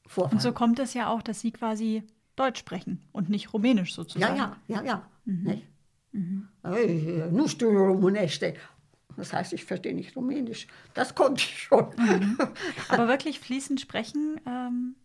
[0.07, 0.37] Vorfahren.
[0.37, 2.03] Und so kommt es ja auch, dass sie quasi
[2.35, 4.37] Deutsch sprechen und nicht Rumänisch Ja, sozusagen.
[4.37, 5.09] ja, ja, ja.
[5.25, 5.43] Mhm.
[5.43, 5.67] Nicht?
[6.63, 8.53] Hey, nu știu românește.
[9.17, 10.67] Das heißt, ich verstehe nicht Rumänisch.
[10.93, 11.89] Das konnte ich schon.
[11.97, 12.37] Mhm.
[12.89, 14.95] Aber wirklich fließend sprechen, ähm,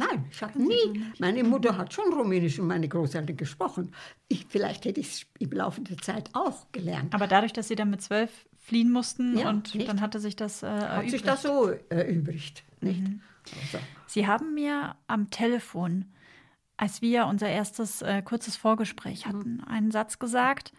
[0.00, 1.04] Nein, ich habe nie.
[1.18, 3.92] Meine Mutter hat schon Rumänisch und meine Großeltern gesprochen.
[4.28, 7.14] Ich, vielleicht hätte ich es im Laufe der Zeit auch gelernt.
[7.14, 9.88] aber dadurch, dass sie dann mit zwölf fliehen mussten Ja, und nicht?
[9.88, 12.62] dann hatte sich das äh, Hat sich das so erübrigt.
[12.80, 13.00] Nicht?
[13.00, 13.20] Mhm.
[13.62, 16.06] Also, Sie haben mir am Telefon,
[16.76, 19.28] als wir unser erstes äh, kurzes Vorgespräch Mhm.
[19.28, 20.72] hatten, einen Satz gesagt.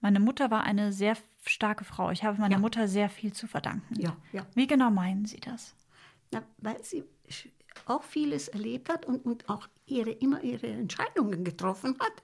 [0.00, 2.10] Meine Mutter war eine sehr starke Frau.
[2.10, 2.58] Ich habe meiner Ja.
[2.60, 3.94] Mutter sehr viel zu verdanken.
[4.00, 4.44] Ja, ja.
[4.54, 5.74] Wie genau meinen Sie das?
[6.32, 7.04] na, weil sie
[7.86, 12.22] auch vieles erlebt hat und, und auch ihre, immer ihre Entscheidungen getroffen hat.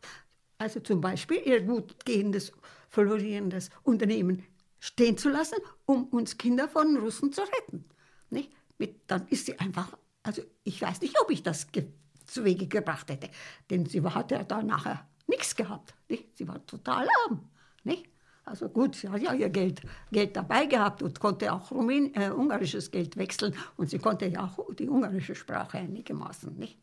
[0.58, 2.52] Also zum Beispiel ihr gut gehendes,
[2.88, 4.44] florierendes Unternehmen
[4.78, 7.84] stehen zu lassen, um uns Kinder von Russen zu retten.
[8.30, 8.52] Nicht?
[8.78, 11.86] Mit, dann ist sie einfach, also ich weiß nicht, ob ich das ge
[12.26, 13.28] zu Wege gebracht hätte,
[13.70, 15.94] denn sie war- hat ja da nachher nichts gehabt.
[16.08, 16.36] Nicht?
[16.36, 17.48] Sie war total arm.
[17.82, 18.06] Nicht?
[18.50, 22.30] Also gut, sie hat ja ihr Geld, Geld dabei gehabt und konnte auch Rumän äh,
[22.30, 26.56] ungarisches Geld wechseln und sie konnte ja auch die ungarische Sprache einigermaßen.
[26.56, 26.76] Nicht?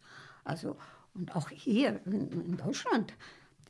[0.46, 0.78] Also,
[1.14, 3.14] und auch hier in, in Deutschland.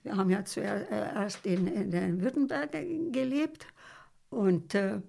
[0.04, 3.66] Wir haben ja zuerst in, in, in Württemberg gelebt
[4.30, 5.02] und äh,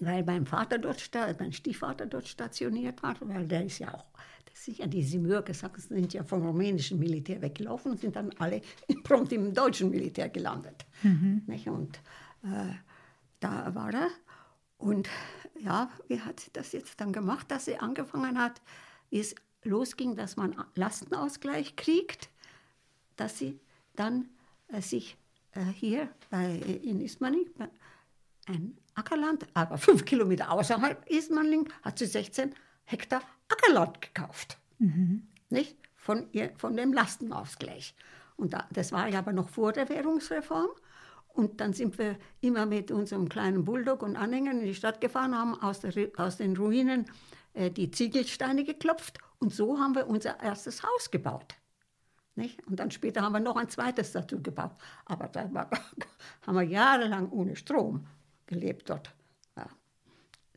[0.00, 4.06] weil mein Vater dort, mein Stiefvater dort stationiert war, weil der ist ja auch,
[4.66, 8.62] ja die Simürger, sind ja vom rumänischen Militär weggelaufen und sind dann alle
[9.04, 10.86] prompt im deutschen Militär gelandet.
[11.46, 11.68] Nicht?
[11.68, 11.98] Und
[12.42, 12.74] äh,
[13.40, 14.08] da war er.
[14.78, 15.08] Und
[15.58, 18.60] ja, wie hat sie das jetzt dann gemacht, dass sie angefangen hat,
[19.10, 22.28] wie es losging, dass man Lastenausgleich kriegt,
[23.16, 23.58] dass sie
[23.96, 24.28] dann
[24.68, 25.16] äh, sich
[25.52, 27.46] äh, hier bei, in Ismaning,
[28.46, 34.58] ein Ackerland, aber fünf Kilometer außerhalb Ismaning, hat sie 16 Hektar Ackerland gekauft.
[35.50, 35.76] Nicht?
[35.96, 37.94] Von, ihr, von dem Lastenausgleich.
[38.36, 40.70] Und da, das war ja aber noch vor der Währungsreform.
[41.28, 45.36] Und dann sind wir immer mit unserem kleinen Bulldog und Anhängern in die Stadt gefahren,
[45.36, 47.06] haben aus, der, aus den Ruinen
[47.54, 49.18] äh, die Ziegelsteine geklopft.
[49.38, 51.54] Und so haben wir unser erstes Haus gebaut.
[52.36, 52.64] Nicht?
[52.66, 54.72] Und dann später haben wir noch ein zweites dazu gebaut.
[55.06, 55.70] Aber da war,
[56.46, 58.06] haben wir jahrelang ohne Strom
[58.46, 59.14] gelebt dort.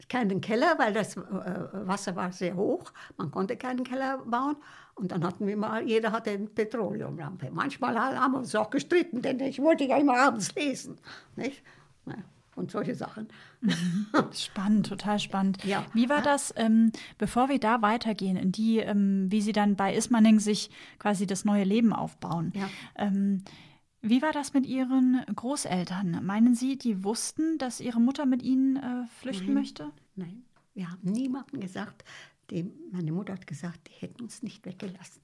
[0.10, 1.21] Keinen Keller, weil das äh,
[1.73, 2.91] Wasser war sehr hoch.
[3.17, 4.55] Man konnte keinen Keller bauen.
[4.95, 7.49] Und dann hatten wir mal, jeder hatte eine Petroleumlampe.
[7.51, 10.97] Manchmal haben wir uns auch gestritten, denn ich wollte ja immer abends lesen.
[11.36, 11.62] Nicht?
[12.57, 13.27] Und solche Sachen.
[14.33, 15.63] Spannend, total spannend.
[15.63, 15.86] Ja.
[15.93, 19.93] Wie war das, ähm, bevor wir da weitergehen, in die, ähm, wie Sie dann bei
[19.93, 22.51] Ismaning sich quasi das neue Leben aufbauen?
[22.55, 22.67] Ja.
[22.95, 23.43] Ähm,
[24.10, 26.26] wie war das mit Ihren Großeltern?
[26.26, 29.91] Meinen Sie, die wussten, dass Ihre Mutter mit Ihnen äh, flüchten möchte?
[30.15, 30.43] Nein,
[30.74, 32.04] wir haben niemandem gesagt,
[32.52, 35.22] dem, meine Mutter hat gesagt, die hätten uns nicht weggelassen.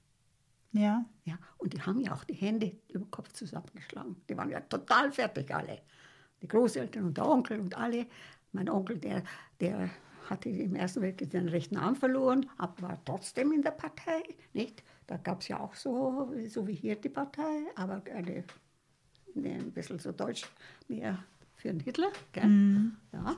[0.73, 1.05] Ja.
[1.23, 4.15] Ja, und die haben ja auch die Hände über den Kopf zusammengeschlagen.
[4.27, 5.81] Die waren ja total fertig alle.
[6.41, 8.07] Die Großeltern und der Onkel und alle.
[8.51, 9.23] Mein Onkel, der,
[9.59, 9.89] der
[10.29, 14.23] hatte im Ersten Weltkrieg den rechten Arm verloren, aber war trotzdem in der Partei.
[14.53, 14.83] Nicht?
[15.07, 18.43] Da gab es ja auch so, so wie hier die Partei, aber eine, eine
[19.35, 20.45] ein bisschen so deutsch,
[20.87, 21.17] mehr
[21.55, 22.09] für den Hitler.
[22.41, 22.95] Mhm.
[23.11, 23.35] Ja.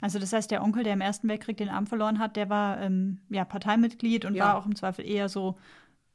[0.00, 2.80] Also das heißt, der Onkel, der im Ersten Weltkrieg den Arm verloren hat, der war
[2.80, 4.46] ähm, ja Parteimitglied und Ja.
[4.46, 5.56] war auch im Zweifel eher so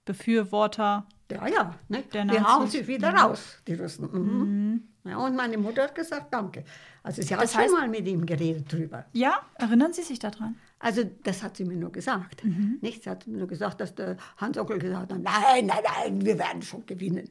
[0.06, 1.06] Befürworter.
[1.32, 2.04] Ja, ja, ne?
[2.14, 2.48] Der wir Nazis.
[2.48, 4.10] hauen sie wieder raus, die Russen.
[4.12, 4.84] Mhm.
[5.04, 6.64] Ja, und meine Mutter hat gesagt, danke.
[7.04, 9.06] Also sie hat Das schon heißt- mal mit ihm geredet drüber.
[9.14, 10.56] Ja, erinnern Sie sich daran?
[10.80, 12.44] Also das hat sie mir nur gesagt.
[12.44, 12.78] Mhm.
[12.82, 13.04] Nicht?
[13.04, 16.38] Sie hat mir nur gesagt, dass der Hans Onkel gesagt hat, nein, nein, nein, wir
[16.38, 17.30] werden schon gewinnen.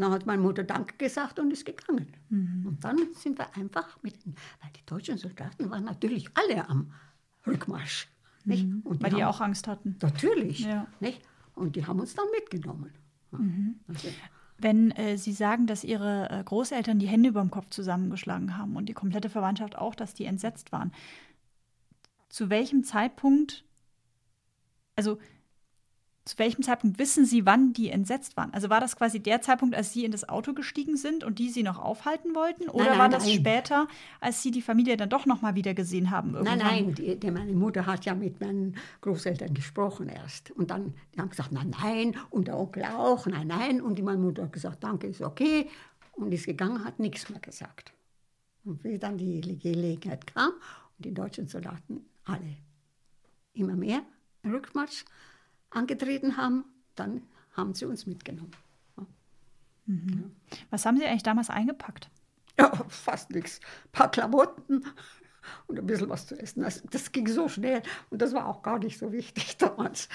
[0.00, 2.10] Und dann hat meine Mutter Danke gesagt und ist gegangen.
[2.30, 2.64] Mhm.
[2.66, 6.90] Und dann sind wir einfach mit den, weil die deutschen Soldaten waren natürlich alle am
[7.46, 8.08] Rückmarsch.
[8.46, 8.64] Nicht?
[8.64, 9.02] Und Mhm.
[9.02, 9.96] Weil die haben- auch Angst hatten.
[10.00, 10.60] Natürlich.
[10.60, 10.86] Ja.
[11.00, 11.20] Nicht?
[11.54, 12.94] Und die haben uns dann mitgenommen.
[13.32, 13.38] Ja.
[13.88, 14.08] Also,
[14.56, 18.76] Wenn äh, Sie sagen, dass Ihre äh, Großeltern die Hände über dem Kopf zusammengeschlagen haben
[18.76, 20.92] und die komplette Verwandtschaft auch, dass die entsetzt waren,
[22.30, 23.64] zu welchem Zeitpunkt,
[24.96, 25.18] also
[26.30, 28.54] zu welchem Zeitpunkt wissen Sie, wann die entsetzt waren?
[28.54, 31.50] Also war das quasi der Zeitpunkt, als Sie in das Auto gestiegen sind und die
[31.50, 32.68] Sie noch aufhalten wollten?
[32.68, 33.34] Oder nein, war das nein.
[33.34, 33.88] später,
[34.20, 36.32] als Sie die Familie dann doch noch mal wieder gesehen haben?
[36.32, 36.58] Nein, irgendwann?
[36.58, 40.52] nein, die, die, meine Mutter hat ja mit meinen Großeltern gesprochen erst.
[40.52, 43.80] Und dann, die haben gesagt, nein, nein, und der Onkel auch, nein, nein.
[43.80, 45.68] Und die meine Mutter hat gesagt, danke, ist okay.
[46.12, 47.92] Und ist gegangen, hat nichts mehr gesagt.
[48.64, 52.56] Und wie dann die Gelegenheit kam und die deutschen Soldaten alle
[53.52, 54.02] immer mehr
[54.44, 55.04] Rückmarsch
[55.70, 56.64] angetreten haben,
[56.94, 58.52] dann haben sie uns mitgenommen.
[60.70, 62.10] Was haben Sie eigentlich damals eingepackt?
[62.58, 63.60] Ja, fast nichts.
[63.86, 64.84] Ein paar Klamotten
[65.66, 66.62] und ein bisschen was zu essen.
[66.62, 70.08] Das, das ging so schnell und das war auch gar nicht so wichtig damals.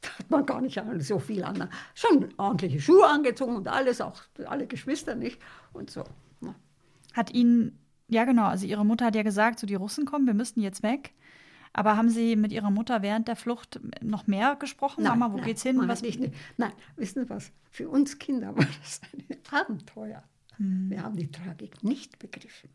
[0.00, 1.68] Da hat man gar nicht so viel an.
[1.94, 5.40] Schon ordentliche Schuhe angezogen und alles, auch alle Geschwister nicht
[5.72, 6.04] und so.
[7.14, 7.78] Hat Ihnen,
[8.08, 10.82] ja genau, also Ihre Mutter hat ja gesagt, so die Russen kommen, wir müssten jetzt
[10.82, 11.14] weg.
[11.74, 15.02] Aber haben Sie mit Ihrer Mutter während der Flucht noch mehr gesprochen?
[15.02, 15.76] Mama, wo geht's hin?
[15.86, 16.20] Was, nicht,
[16.56, 17.50] nein, wissen Sie was?
[17.70, 20.22] Für uns Kinder war das ein Abenteuer.
[20.56, 20.88] Hm.
[20.88, 22.70] Wir haben die Tragik nicht begriffen.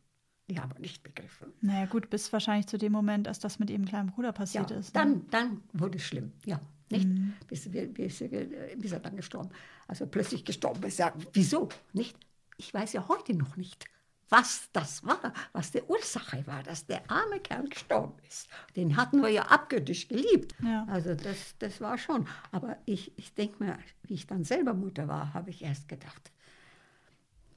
[0.49, 1.53] Die haben wir nicht begriffen.
[1.61, 4.71] naja, gut, bis wahrscheinlich zu dem Moment, als das mit Ihrem kleinen Bruder Ja, passiert
[4.71, 4.93] ist.
[4.93, 5.01] ne?
[5.01, 6.59] dann, dann wurde es schlimm, ja.
[6.91, 7.07] Nicht?
[7.07, 7.33] Mhm.
[7.47, 9.49] Bis, bis, bis er dann gestorben
[9.87, 10.97] Also plötzlich gestorben ist.
[10.97, 11.69] Ja, wieso?
[11.93, 12.17] Nicht?
[12.57, 13.85] Ich weiß ja heute noch nicht,
[14.29, 18.47] was das war, was die Ursache war, dass der arme Kerl gestorben ist.
[18.75, 20.55] Den hatten wir ja abgöttisch geliebt.
[20.63, 20.85] Ja.
[20.87, 22.27] Also das, das war schon.
[22.51, 26.31] Aber ich, ich denke mir, wie ich dann selber Mutter war, habe ich erst gedacht,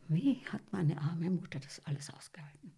[0.09, 2.73] wie hat meine arme Mutter das alles ausgehalten?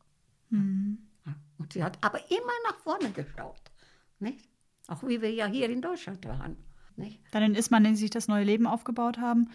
[0.51, 0.99] Mhm.
[1.27, 3.71] Ja, Und sie hat aber immer nach vorne geschaut.
[4.19, 4.49] Nicht?
[4.89, 6.57] Auch wie wir ja hier in Deutschland waren.
[6.97, 7.21] Nicht?
[7.33, 9.51] Dann in Ismaning sich das neue Leben aufgebaut haben.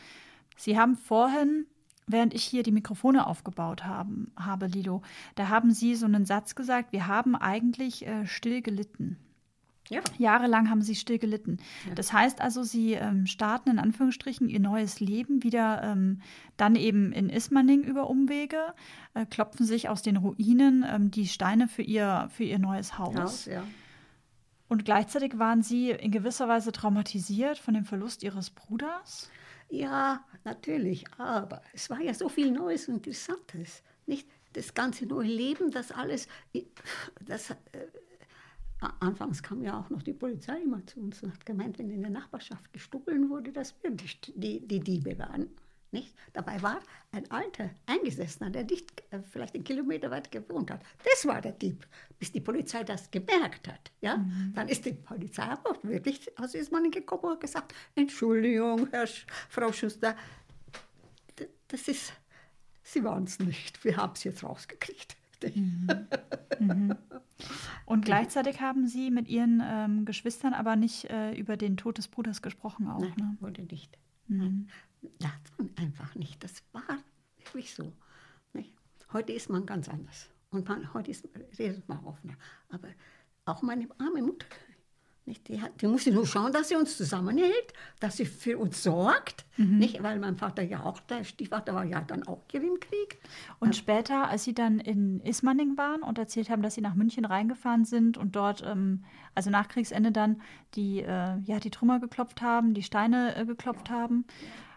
[0.57, 1.67] Sie haben vorhin,
[2.09, 5.01] während ich hier die Mikrofone aufgebaut haben, habe, Lido,
[5.35, 9.17] da haben Sie so einen Satz gesagt, wir haben eigentlich äh, still gelitten.
[9.89, 10.01] Ja.
[10.17, 11.57] Jahrelang haben sie still gelitten.
[11.95, 16.21] Das heißt also, sie ähm, starten in Anführungsstrichen ihr neues Leben wieder ähm,
[16.57, 18.75] dann eben in Ismaning über Umwege,
[19.15, 23.15] äh, klopfen sich aus den Ruinen ähm, die Steine für ihr, für ihr neues Haus.
[23.17, 23.63] Haus, ja.
[24.67, 29.31] Und gleichzeitig waren sie in gewisser Weise traumatisiert von dem Verlust ihres Bruders.
[29.69, 31.05] Ja, natürlich.
[31.17, 33.83] Aber es war ja so viel Neues und Interessantes.
[34.05, 36.27] Nicht das ganze neue Leben, das alles.
[37.21, 37.55] Das, äh,
[38.99, 42.01] anfangs kam ja auch noch die Polizei immer zu uns und hat gemeint, wenn in
[42.01, 45.49] der Nachbarschaft gestohlen wurde, dass wir die, die, die Diebe waren.
[45.91, 46.13] Nicht?
[46.33, 46.79] Dabei war
[47.11, 50.81] ein alter Eingesessener, der nicht äh, vielleicht einen Kilometer weit gewohnt hat.
[51.03, 51.87] Das war der Dieb,
[52.19, 53.91] bis die Polizei das gemerkt hat.
[54.01, 54.23] Ja?
[54.53, 59.25] Dann ist die Polizei aber wirklich aus Ismaning gekommen und hat gesagt, Entschuldigung, Herr Sch
[59.49, 60.15] Frau Schuster,
[61.67, 62.13] das ist,
[62.83, 65.15] Sie waren es nicht, wir haben es jetzt rausgekriegt.
[67.85, 72.07] Und gleichzeitig haben sie mit ihren ähm, Geschwistern aber nicht äh, über den Tod des
[72.07, 72.99] Bruders gesprochen auch.
[72.99, 73.37] Nein, Ne?
[73.39, 73.97] wurde nicht.
[74.27, 74.69] Nein,
[75.19, 76.43] das man einfach nicht.
[76.43, 77.03] Das war
[77.37, 77.93] wirklich so.
[78.53, 78.73] Nicht?
[79.13, 80.29] Heute ist man ganz anders.
[80.51, 81.27] Und man, heute ist,
[81.57, 82.35] redet man offener.
[82.69, 82.87] Aber
[83.45, 84.45] auch meine arme Mutter,
[85.29, 85.47] nicht?
[85.47, 89.45] Die, hat, die musste nur schauen, dass sie uns zusammenhält, dass sie für uns sorgt.
[89.57, 90.01] Nicht?
[90.01, 93.19] Weil mein Vater ja auch, der Stiefvater war ja dann auch hier im Krieg.
[93.59, 97.25] Und später, als sie dann in Ismaning waren und erzählt haben, dass sie nach München
[97.25, 99.03] reingefahren sind und dort, ähm,
[99.35, 100.41] also nach Kriegsende dann,
[100.73, 104.25] die, äh, ja, die Trümmer geklopft haben, die Steine äh, geklopft haben,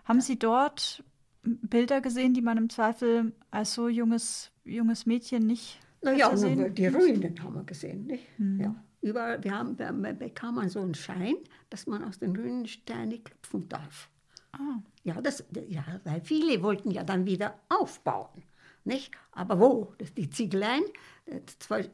[0.05, 1.05] haben sie dort
[1.43, 6.87] Bilder gesehen, die man im Zweifel als so junges, junges Mädchen nicht Naja, die?
[6.87, 8.07] Ruinen haben wir gesehen.
[8.07, 8.27] Nicht?
[8.59, 8.75] Ja.
[9.01, 11.35] Überall, wir haben, wir bekam man so einen Schein,
[11.71, 14.09] dass man aus den Ruinen Steine klopfen darf.
[14.53, 14.79] Ah.
[15.03, 18.45] Ja, das, ja, weil viele wollten ja dann wieder aufbauen.
[18.85, 19.13] nicht?
[19.33, 19.95] Aber wo?
[19.99, 20.85] Das, die Ziegeleien,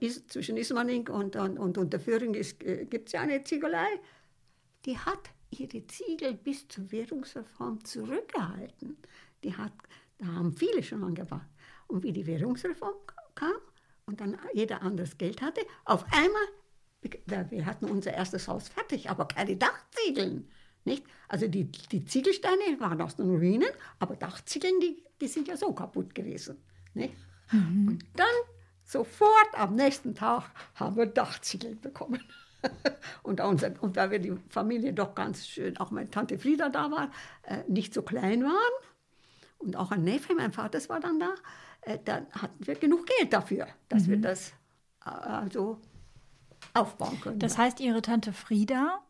[0.01, 3.87] ist, zwischen Ismaning und, und, und Unterföhring äh, gibt es ja eine Ziegelei,
[4.85, 8.97] die hat ihre Ziegel bis zur Währungsreform zurückgehalten.
[9.45, 9.73] Die hat,
[10.19, 11.49] da haben viele schon angefangen.
[11.87, 12.95] Und wie die Währungsreform
[13.35, 13.55] kam
[14.07, 19.27] und dann jeder anderes Geld hatte, auf einmal, wir hatten unser erstes Haus fertig, aber
[19.27, 20.49] keine Dachziegeln.
[20.85, 21.05] Nicht?
[21.29, 25.73] Also die, die Ziegelsteine waren aus den Ruinen, aber Dachziegeln, die, die sind ja so
[25.73, 26.59] kaputt gewesen.
[26.95, 27.15] Nicht?
[27.53, 27.89] Mhm.
[27.89, 28.27] Und dann
[28.85, 32.23] sofort am nächsten Tag haben wir Dachziegeln bekommen.
[33.23, 36.91] und, unser, und da wir die Familie doch ganz schön, auch meine Tante Frieda da
[36.91, 37.11] war,
[37.43, 38.75] äh, nicht so klein waren
[39.59, 41.35] und auch ein Neffe, mein Vater war dann da,
[41.83, 44.11] äh, dann hatten wir genug Geld dafür, dass mhm.
[44.11, 44.53] wir das
[45.05, 45.79] äh, also
[46.75, 47.39] aufbauen können.
[47.39, 49.01] Das heißt, Ihre Tante Frieda,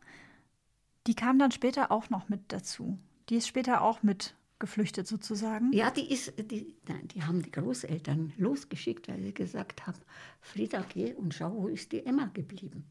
[1.07, 2.99] die kam dann später auch noch mit dazu.
[3.29, 5.71] Die ist später auch mit geflüchtet sozusagen?
[5.71, 9.97] Ja, die ist, die, nein, die haben die Großeltern losgeschickt, weil sie gesagt haben,
[10.41, 12.85] Frieda, geh und schau, wo ist die Emma geblieben.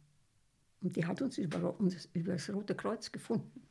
[0.81, 3.63] Und die hat uns über, uns über das Rote Kreuz gefunden.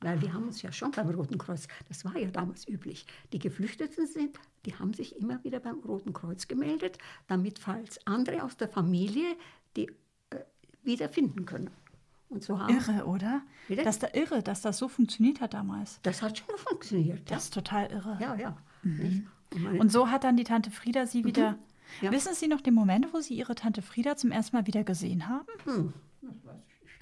[0.00, 3.06] Weil wir haben uns ja schon beim Roten Kreuz, das war ja damals üblich.
[3.32, 8.42] Die Geflüchteten sind, die haben sich immer wieder beim Roten Kreuz gemeldet, damit falls andere
[8.42, 9.34] aus der Familie
[9.76, 9.86] die
[10.30, 10.40] äh,
[10.82, 11.70] wiederfinden können.
[12.28, 13.42] Und so haben irre, oder?
[13.68, 13.82] Wieder?
[13.82, 16.00] Das da irre, dass das so funktioniert hat damals.
[16.02, 17.30] Das hat schon funktioniert.
[17.30, 18.18] Das ist total irre.
[18.20, 18.56] Ja, ja.
[18.82, 19.26] Mhm.
[19.54, 21.26] Und, und, so hat dann die Tante Frieda sie mhm.
[21.26, 21.58] wieder
[22.00, 22.10] ja.
[22.10, 25.28] Wissen Sie noch den Moment, wo Sie Ihre Tante Frieda zum ersten Mal wieder gesehen
[25.28, 25.46] haben?
[25.64, 25.92] Hm.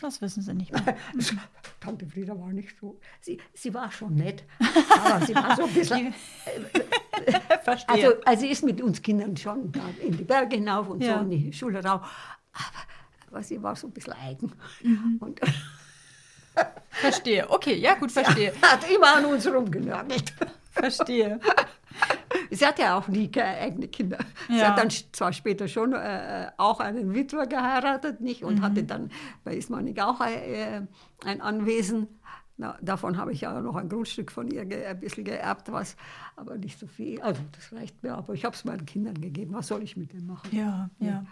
[0.01, 0.97] Das wissen Sie nicht mehr.
[1.81, 2.99] Tante Frieda war nicht so.
[3.21, 4.45] Sie, sie war schon nett,
[4.91, 6.15] aber sie war so ein bisschen.
[7.25, 7.95] Äh, Verstehe.
[7.95, 9.71] Also, also, sie ist mit uns Kindern schon
[10.01, 11.19] in die Berge hinauf und ja.
[11.19, 12.01] so in die Schule rauf.
[12.53, 14.51] Aber, aber sie war so ein bisschen eigen.
[14.83, 15.19] Mhm.
[15.21, 15.41] Und,
[16.91, 17.49] verstehe.
[17.49, 18.53] Okay, ja, gut, verstehe.
[18.53, 20.33] Sie hat immer an uns rumgenörgelt.
[20.73, 21.39] Verstehe.
[22.53, 24.19] Sie hatte ja auch nie eigene Kinder.
[24.49, 24.55] Ja.
[24.55, 28.45] Sie hat dann zwar später schon äh, auch einen Witwer geheiratet, nicht?
[28.45, 28.63] Und mhm.
[28.63, 29.11] hatte dann
[29.43, 30.83] bei Ismaning auch äh,
[31.25, 32.09] ein Anwesen.
[32.59, 35.97] Na, davon habe ich ja noch ein Grundstück von ihr ein bisschen geerbt, was,
[36.37, 37.21] aber nicht so viel.
[37.23, 39.55] Also das reicht mir, aber ich habe es meinen Kindern gegeben.
[39.55, 40.49] Was soll ich mit dem machen?
[40.53, 41.25] Ja, ja,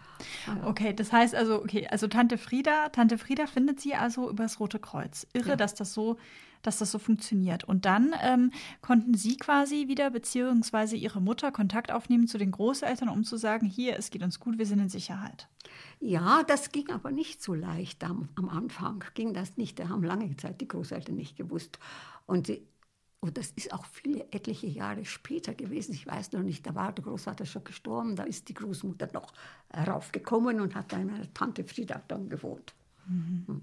[0.46, 0.66] ja.
[0.66, 4.78] Okay, das heißt also, okay, also Tante Frieda, Tante Frieda findet sie also übers Rote
[4.78, 5.26] Kreuz.
[5.34, 5.56] Irre, ja.
[5.56, 6.16] dass das so
[6.62, 7.64] dass das so funktioniert.
[7.64, 13.08] Und dann ähm, konnten Sie quasi wieder, beziehungsweise Ihre Mutter, Kontakt aufnehmen zu den Großeltern,
[13.08, 15.48] um zu sagen, hier, es geht uns gut, wir sind in Sicherheit.
[16.00, 19.04] Ja, das ging aber nicht so leicht am, am Anfang.
[19.14, 19.78] Ging das nicht.
[19.78, 21.78] Da haben lange Zeit die Großeltern nicht gewusst.
[22.26, 22.66] Und sie,
[23.20, 25.92] und das ist auch viele, etliche Jahre später gewesen.
[25.92, 28.16] Ich weiß noch nicht, da war der Großvater schon gestorben.
[28.16, 29.32] Da ist die Großmutter noch
[29.76, 32.74] raufgekommen und hat bei meiner Tante Frieda dann gewohnt.
[33.06, 33.44] Mhm.
[33.46, 33.62] Hm.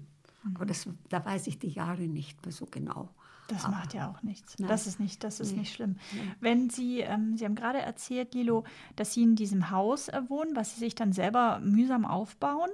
[0.54, 3.10] Aber das, da weiß ich die Jahre nicht mehr so genau.
[3.48, 4.58] Das Aber, macht ja auch nichts.
[4.58, 4.68] Nein.
[4.68, 5.60] Das ist nicht, das ist nee.
[5.60, 5.96] nicht schlimm.
[6.12, 6.20] Nee.
[6.40, 10.54] Wenn Sie, ähm, Sie haben gerade erzählt, Lilo, dass Sie in diesem Haus äh, wohnen,
[10.54, 12.68] was Sie sich dann selber mühsam aufbauen,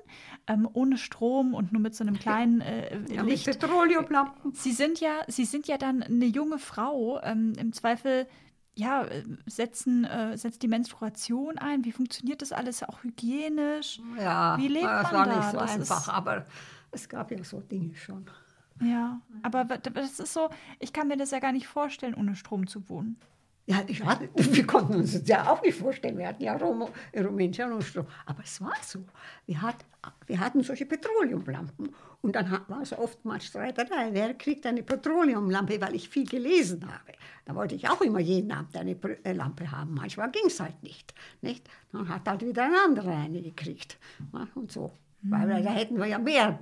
[0.48, 3.46] ähm, ohne Strom und nur mit so einem kleinen äh, ja, Licht.
[3.46, 4.52] Mit Petroleumlampen.
[4.52, 7.20] Sie sind ja, Sie sind ja dann eine junge Frau.
[7.22, 8.26] Ähm, Im Zweifel
[8.76, 11.84] ja, äh, setzen, äh, setzt die Menstruation ein?
[11.84, 12.82] Wie funktioniert das alles?
[12.82, 14.00] Auch hygienisch?
[14.18, 15.36] Ja, Wie lebt das man war da?
[15.36, 16.46] nicht so das einfach, aber
[16.94, 18.26] es gab ja so Dinge schon.
[18.80, 22.66] Ja, aber das ist so, ich kann mir das ja gar nicht vorstellen, ohne Strom
[22.66, 23.16] zu wohnen.
[23.66, 26.18] Ja, ja, wir konnten uns das ja auch nicht vorstellen.
[26.18, 28.06] Wir hatten ja Rom, in Rumänien schon Strom.
[28.26, 28.98] Aber es war so.
[29.46, 29.76] Wir, hat,
[30.26, 31.88] wir hatten solche Petroleumlampen.
[32.20, 34.10] Und dann war es oftmals Streiterei.
[34.12, 37.12] Wer kriegt eine Petroleumlampe, weil ich viel gelesen habe?
[37.46, 39.94] Da wollte ich auch immer jeden Abend eine äh, Lampe haben.
[39.94, 41.66] Manchmal ging es halt nicht, nicht.
[41.92, 43.98] Dann hat halt wieder ein anderer eine gekriegt.
[44.54, 44.92] Und so.
[45.26, 45.74] Weil da mhm.
[45.74, 46.58] hätten wir ja mehr.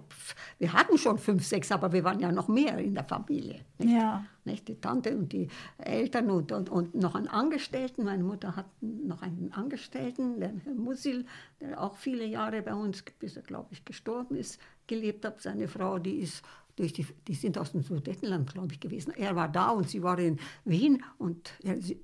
[0.58, 3.64] Wir hatten schon fünf, sechs, aber wir waren ja noch mehr in der Familie.
[3.78, 3.92] Nicht?
[3.92, 4.24] Ja.
[4.44, 4.68] Nicht?
[4.68, 5.48] Die Tante und die
[5.78, 8.04] Eltern und, und, und noch einen Angestellten.
[8.04, 11.26] Meine Mutter hat noch einen Angestellten, der Herr Musil,
[11.60, 15.40] der auch viele Jahre bei uns, bis er, glaube ich, gestorben ist, gelebt hat.
[15.40, 16.44] Seine Frau, die ist
[16.76, 19.12] durch die, die sind aus dem Sudetenland, glaube ich, gewesen.
[19.16, 22.00] Er war da und sie war in Wien und er, sie,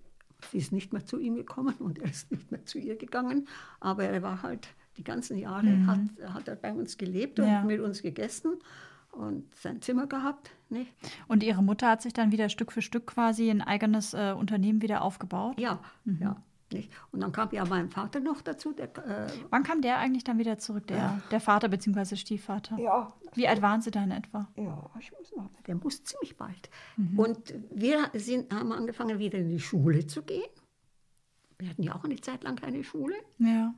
[0.51, 3.47] sie ist nicht mehr zu ihm gekommen und er ist nicht mehr zu ihr gegangen.
[3.79, 4.69] Aber er war halt
[4.99, 5.87] die ganzen Jahre mhm.
[5.87, 7.63] hat, hat er bei uns gelebt und ja.
[7.63, 8.59] mit uns gegessen
[9.13, 10.51] und sein Zimmer gehabt.
[10.69, 10.87] Ne?
[11.29, 14.83] Und Ihre Mutter hat sich dann wieder Stück für Stück quasi ein eigenes äh, Unternehmen
[14.83, 15.59] wieder aufgebaut?
[15.59, 16.19] Ja, mhm.
[16.21, 16.37] ja.
[16.71, 16.93] Nicht?
[17.13, 18.73] Und dann kam ja mein Vater noch dazu.
[18.73, 21.21] Der, äh, Wann kam der eigentlich dann wieder zurück, der, ja.
[21.31, 22.17] der Vater bzw.
[22.17, 22.79] Stiefvater?
[22.79, 23.15] Ja.
[23.33, 24.49] Wie alt waren Sie da in etwa?
[24.55, 26.69] Ja, ich muss noch, der muss ziemlich bald.
[26.99, 27.19] Mhm.
[27.19, 30.49] Und wir sind, haben angefangen, wieder in die Schule zu gehen.
[31.59, 33.15] Wir hatten ja auch eine Zeit lang keine Schule.
[33.39, 33.75] Ja.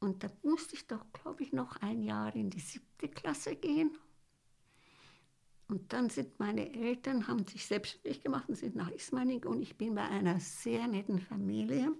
[0.00, 3.96] Und da musste ich doch, glaube ich, noch ein Jahr in die siebte Klasse gehen.
[5.68, 9.76] Und dann sind meine Eltern, haben sich selbstständig gemacht und sind nach Ismaning und ich
[9.76, 11.92] bin bei einer sehr netten Familie.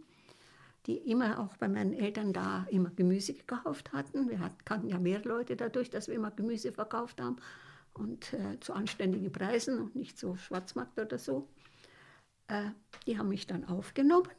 [0.86, 4.30] die immer auch bei meinen Eltern da immer Gemüse gekauft hatten.
[4.30, 7.36] Wir hatten, kannten ja mehr Leute dadurch, dass wir immer Gemüse verkauft haben
[7.92, 11.46] und äh, zu anständigen Preisen und nicht so Schwarzmarkt oder so.
[12.46, 12.70] Äh,
[13.06, 14.30] die haben mich dann aufgenommen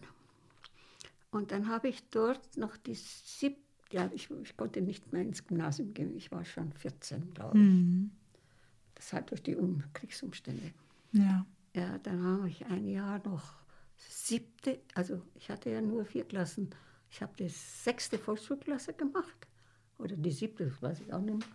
[1.31, 3.61] und dann habe ich dort noch die siebte,
[3.91, 7.63] ja, ich, ich, konnte nicht mehr ins Gymnasium gehen, ich war schon 14, glaube ich.
[7.63, 8.11] Mhm.
[8.95, 10.71] Das hat durch die um Kriegsumstände.
[11.11, 11.45] Ja.
[11.75, 13.53] Ja, dann habe ich ein Jahr noch
[13.95, 16.69] siebte, also ich hatte ja nur vier Klassen.
[17.11, 19.47] Ich habe die sechste Volksschulklasse gemacht.
[19.97, 21.47] Oder die siebte, das weiß ich auch nicht mehr.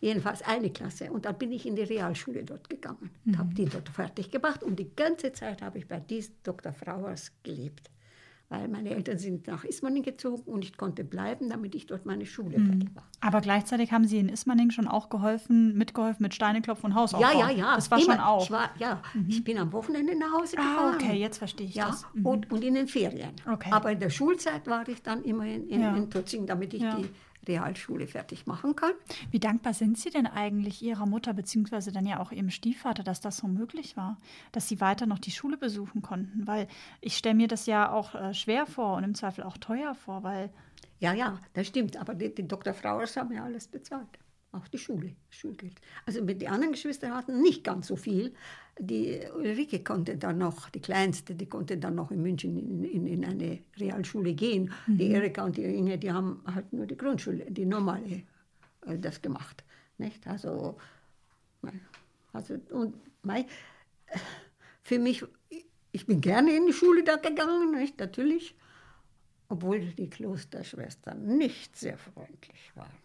[0.00, 1.12] Jedenfalls eine Klasse.
[1.12, 3.38] Und dann bin ich in die Realschule dort gegangen und mhm.
[3.38, 4.62] habe die dort fertig gemacht.
[4.62, 6.72] Und die ganze Zeit habe ich bei diesem Dr.
[6.72, 7.90] Frauers gelebt
[8.52, 12.26] weil meine Eltern sind nach Ismaning gezogen und ich konnte bleiben, damit ich dort meine
[12.26, 12.66] Schule mhm.
[12.66, 13.06] fertig mache.
[13.22, 17.32] Aber gleichzeitig haben Sie in Ismaning schon auch geholfen, mitgeholfen mit Steineklopfen und Hausaufbau.
[17.32, 17.74] Ja, ja, ja.
[17.76, 18.12] Das war Immer.
[18.12, 18.44] schon auch.
[18.44, 19.24] Ich war, ja, mhm.
[19.26, 20.94] ich bin am Wochenende nach Hause ah, gefahren.
[21.00, 22.04] Ah, okay, jetzt verstehe ich ja, das.
[22.12, 22.26] Mhm.
[22.26, 23.30] Und, und in den Ferien.
[23.50, 23.70] Okay.
[23.72, 25.96] Aber in der Schulzeit war ich dann immer in, in, ja.
[25.96, 26.96] in Tutzing, damit ich ja.
[26.96, 27.08] die
[27.46, 28.92] Realschule fertig machen kann.
[29.30, 33.20] Wie dankbar sind Sie denn eigentlich Ihrer Mutter, beziehungsweise dann ja auch Ihrem Stiefvater, dass
[33.20, 34.18] das so möglich war,
[34.52, 36.46] dass Sie weiter noch die Schule besuchen konnten?
[36.46, 36.68] Weil
[37.00, 40.22] ich stelle mir das ja auch äh, schwer vor und im Zweifel auch teuer vor,
[40.22, 40.50] weil.
[41.00, 41.96] Ja, ja, das stimmt.
[41.96, 42.74] Aber die, die Dr.
[42.74, 44.21] Frauers haben ja alles bezahlt.
[44.52, 45.80] Auch die Schule, Schulgeld.
[46.04, 48.34] Also die anderen Geschwister hatten nicht ganz so viel.
[48.78, 53.06] Die Ulrike konnte dann noch, die Kleinste, die konnte dann noch in München in, in,
[53.06, 54.70] in eine Realschule gehen.
[54.86, 54.98] Mhm.
[54.98, 58.24] Die Erika und die Inge, die haben halt nur die Grundschule, die normale,
[58.86, 59.64] äh, das gemacht.
[59.96, 60.26] Nicht?
[60.26, 60.76] Also,
[62.34, 63.46] also und mei,
[64.82, 65.24] für mich,
[65.92, 67.98] ich bin gerne in die Schule da gegangen, nicht?
[67.98, 68.54] natürlich,
[69.48, 73.01] obwohl die Klosterschwestern nicht sehr freundlich waren.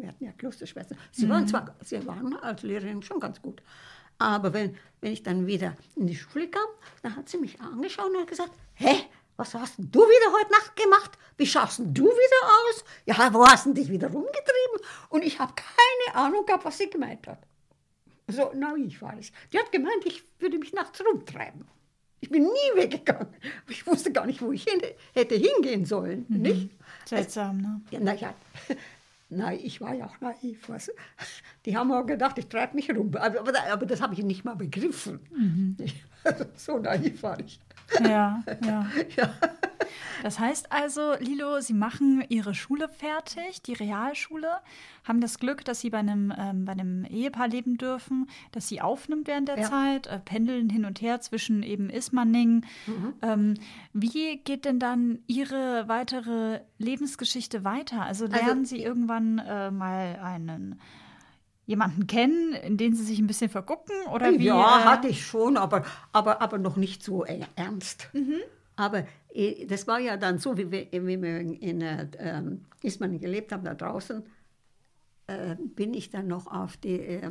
[0.00, 0.98] Wir hatten ja Klosterschwestern.
[1.12, 1.30] Sie mhm.
[1.30, 3.62] waren zwar, sie waren als Lehrerin schon ganz gut.
[4.18, 6.66] Aber wenn, wenn ich dann wieder in die Schule kam,
[7.02, 8.94] dann hat sie mich angeschaut und hat gesagt, hä,
[9.36, 11.12] was hast du wieder heute Nacht gemacht?
[11.36, 12.84] Wie schaust du wieder aus?
[13.06, 14.86] Ja, wo hast du dich wieder rumgetrieben?
[15.08, 17.38] Und ich habe keine Ahnung gehabt, was sie gemeint hat.
[18.28, 19.32] So naiv war es.
[19.52, 21.66] Die hat gemeint, ich würde mich nachts rumtreiben.
[22.20, 23.34] Ich bin nie weggegangen.
[23.68, 24.80] Ich wusste gar nicht, wo ich hin,
[25.14, 26.26] hätte hingehen sollen.
[26.28, 26.42] Mhm.
[26.42, 26.70] Nicht?
[27.06, 27.80] Seltsam, ne?
[27.90, 28.34] Ja, naja,
[29.30, 30.68] Nein, ich war ja auch naiv.
[30.68, 30.90] Was?
[31.64, 33.14] Die haben auch gedacht, ich treibe mich rum.
[33.16, 35.20] Aber, aber, aber das habe ich nicht mal begriffen.
[35.30, 35.76] Mhm.
[36.56, 37.60] so naiv war ich.
[38.02, 38.86] Ja, ja.
[39.16, 39.34] ja.
[40.22, 44.50] Das heißt also, Lilo, Sie machen Ihre Schule fertig, die Realschule,
[45.04, 48.80] haben das Glück, dass Sie bei einem, ähm, bei einem Ehepaar leben dürfen, das Sie
[48.80, 49.68] aufnimmt während der ja.
[49.68, 52.64] Zeit, äh, pendeln hin und her zwischen eben Ismaning.
[52.86, 53.14] Mhm.
[53.22, 53.54] Ähm,
[53.92, 58.02] wie geht denn dann Ihre weitere Lebensgeschichte weiter?
[58.02, 60.80] Also, also lernen also, Sie irgendwann äh, mal einen
[61.70, 63.94] jemanden kennen, in den Sie sich ein bisschen vergucken?
[64.12, 64.84] Oder wie, ja, äh?
[64.84, 67.24] hatte ich schon, aber, aber, aber noch nicht so
[67.54, 68.08] ernst.
[68.12, 68.40] Mhm.
[68.74, 69.04] Aber
[69.66, 73.64] das war ja dann so, wie wir, wie wir in äh, ähm, Ismaning gelebt haben,
[73.64, 74.22] da draußen,
[75.26, 77.30] äh, bin ich dann noch auf die, äh,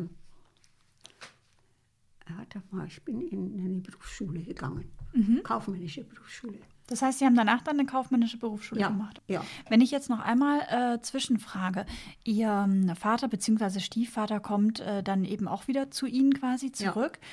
[2.37, 5.43] warte mal, ich bin in eine Berufsschule gegangen, mhm.
[5.43, 6.59] kaufmännische Berufsschule.
[6.87, 9.21] Das heißt, Sie haben danach dann eine kaufmännische Berufsschule ja, gemacht.
[9.27, 9.43] Ja.
[9.69, 10.61] Wenn ich jetzt noch einmal
[10.95, 11.85] äh, zwischenfrage,
[12.23, 13.79] Ihr ähm, Vater bzw.
[13.79, 17.19] Stiefvater kommt äh, dann eben auch wieder zu Ihnen quasi zurück.
[17.21, 17.27] Ja.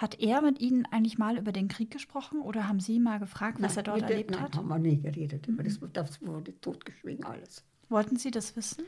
[0.00, 3.60] Hat er mit Ihnen eigentlich mal über den Krieg gesprochen oder haben Sie mal gefragt,
[3.60, 4.56] was nein, er dort erlebt nein, hat?
[4.56, 5.46] haben wir nie geredet.
[5.46, 5.62] Mhm.
[5.62, 7.66] Das, das wurde totgeschwiegen alles.
[7.90, 8.84] Wollten Sie das wissen?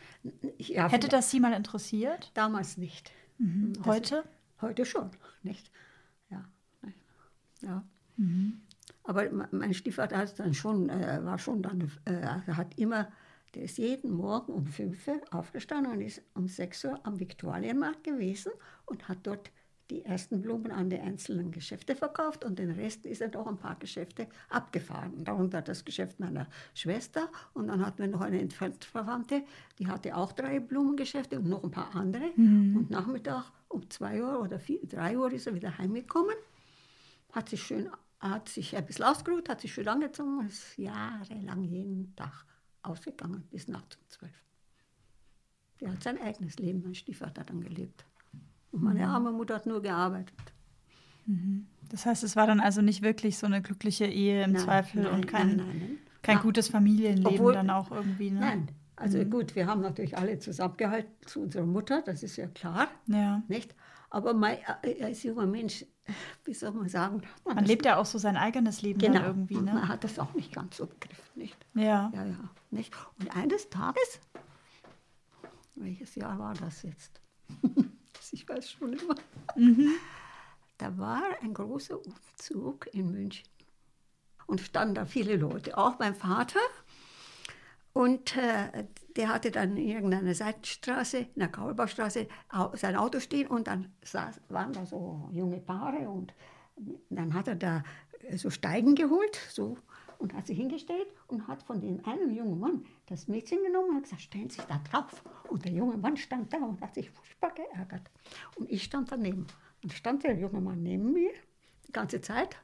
[0.56, 2.30] Ja, Hätte das Sie mal interessiert?
[2.32, 3.12] Damals nicht.
[3.36, 3.74] Mhm.
[3.84, 4.24] Heute?
[4.62, 5.10] heute schon,
[5.42, 5.70] nicht?
[6.30, 6.48] Ja.
[7.60, 7.84] ja.
[8.16, 8.62] Mhm.
[9.04, 13.12] Aber mein Stiefvater hat dann schon, äh, war schon dann, äh, hat immer,
[13.54, 18.02] der ist jeden Morgen um 5 Uhr aufgestanden und ist um 6 Uhr am Viktualienmarkt
[18.02, 18.52] gewesen
[18.86, 19.50] und hat dort
[19.90, 23.58] die ersten Blumen an die einzelnen Geschäfte verkauft und den Rest ist er doch ein
[23.58, 25.24] paar Geschäfte abgefahren.
[25.24, 28.48] Darunter das Geschäft meiner Schwester und dann hatten wir noch eine
[28.80, 29.42] Verwandte,
[29.78, 32.32] die hatte auch drei Blumengeschäfte und noch ein paar andere.
[32.36, 32.76] Mhm.
[32.76, 36.36] Und Nachmittag um zwei Uhr oder vier, drei Uhr ist er wieder heimgekommen,
[37.32, 37.90] hat sich schön
[38.22, 42.46] hat sich ein bisschen ausgeruht, hat sich schön angezogen und ist jahrelang jeden Tag
[42.82, 44.42] ausgegangen, bis nachts um zwölf.
[45.80, 48.04] Der hat sein eigenes Leben, mein Stiefvater, dann gelebt.
[48.72, 49.10] Und meine mhm.
[49.10, 50.34] arme Mutter hat nur gearbeitet.
[51.26, 51.66] Mhm.
[51.88, 55.02] Das heißt, es war dann also nicht wirklich so eine glückliche Ehe im nein, Zweifel
[55.02, 58.30] nein, und kein, nein, kein gutes Familienleben Obwohl, dann auch irgendwie.
[58.30, 58.40] Ne?
[58.40, 59.30] Nein, also mhm.
[59.30, 62.88] gut, wir haben natürlich alle zusammengehalten zu unserer Mutter, das ist ja klar.
[63.06, 63.42] Ja.
[63.48, 63.74] Nicht?
[64.08, 65.84] Aber mein, äh, als junger Mensch,
[66.44, 67.22] wie soll man sagen?
[67.44, 69.24] Man, man lebt ja auch so sein eigenes Leben genau.
[69.24, 69.56] irgendwie.
[69.56, 69.72] Ne?
[69.72, 71.56] Man hat das auch nicht ganz so begriffen, nicht?
[71.74, 72.10] Ja.
[72.14, 72.50] Ja, ja.
[72.70, 72.94] Nicht?
[73.18, 74.20] Und eines Tages,
[75.74, 77.20] welches Jahr war das jetzt?
[78.32, 79.14] ich weiß schon immer.
[79.56, 79.92] Mhm.
[80.78, 83.46] Da war ein großer Umzug in München.
[84.46, 86.58] und standen da viele Leute, auch mein Vater.
[87.94, 93.48] Und äh, der hatte dann in irgendeiner Seitenstraße, in der Kaulbaustraße, au- sein Auto stehen
[93.48, 96.32] und dann saß, waren da so junge Paare und
[97.10, 97.82] dann hat er da
[98.22, 99.76] äh, so Steigen geholt so,
[100.18, 103.96] und hat sich hingestellt und hat von dem einen jungen Mann das Mädchen genommen und
[103.96, 105.22] hat gesagt, stellen Sie sich da drauf.
[105.52, 108.10] Und der junge Mann stand da und hat sich furchtbar geärgert.
[108.56, 109.46] Und ich stand daneben.
[109.82, 111.32] Und stand der junge Mann neben mir
[111.86, 112.56] die ganze Zeit.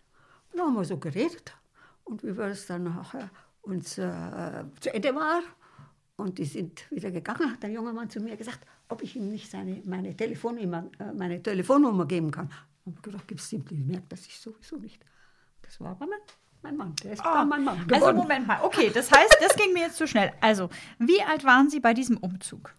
[0.50, 1.54] Und dann haben wir so geredet.
[2.04, 3.30] Und wie wir es dann nachher
[3.60, 5.42] uns äh, zu Ende war
[6.16, 9.28] und die sind wieder gegangen, hat der junge Mann zu mir gesagt, ob ich ihm
[9.28, 12.50] nicht seine, meine, Telefonnummer, äh, meine Telefonnummer geben kann.
[12.86, 15.04] Und ich gedacht, gib's ihm, die merkt das ich sowieso nicht.
[15.60, 16.18] Das war aber mein,
[16.62, 18.16] mein Mann, der ist dann mein Mann also geworden.
[18.16, 20.32] Moment mal, okay, das heißt, das ging mir jetzt zu schnell.
[20.40, 22.74] Also, wie alt waren Sie bei diesem Umzug?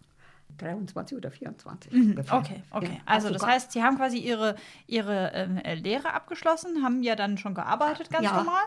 [0.58, 1.90] 23 oder 24.
[1.92, 2.38] Mhm, ungefähr.
[2.38, 2.92] Okay, okay.
[2.94, 4.56] Ja, Also das heißt, Sie haben quasi Ihre,
[4.86, 8.36] Ihre äh, Lehre abgeschlossen, haben ja dann schon gearbeitet, ganz Ja.
[8.36, 8.62] normal.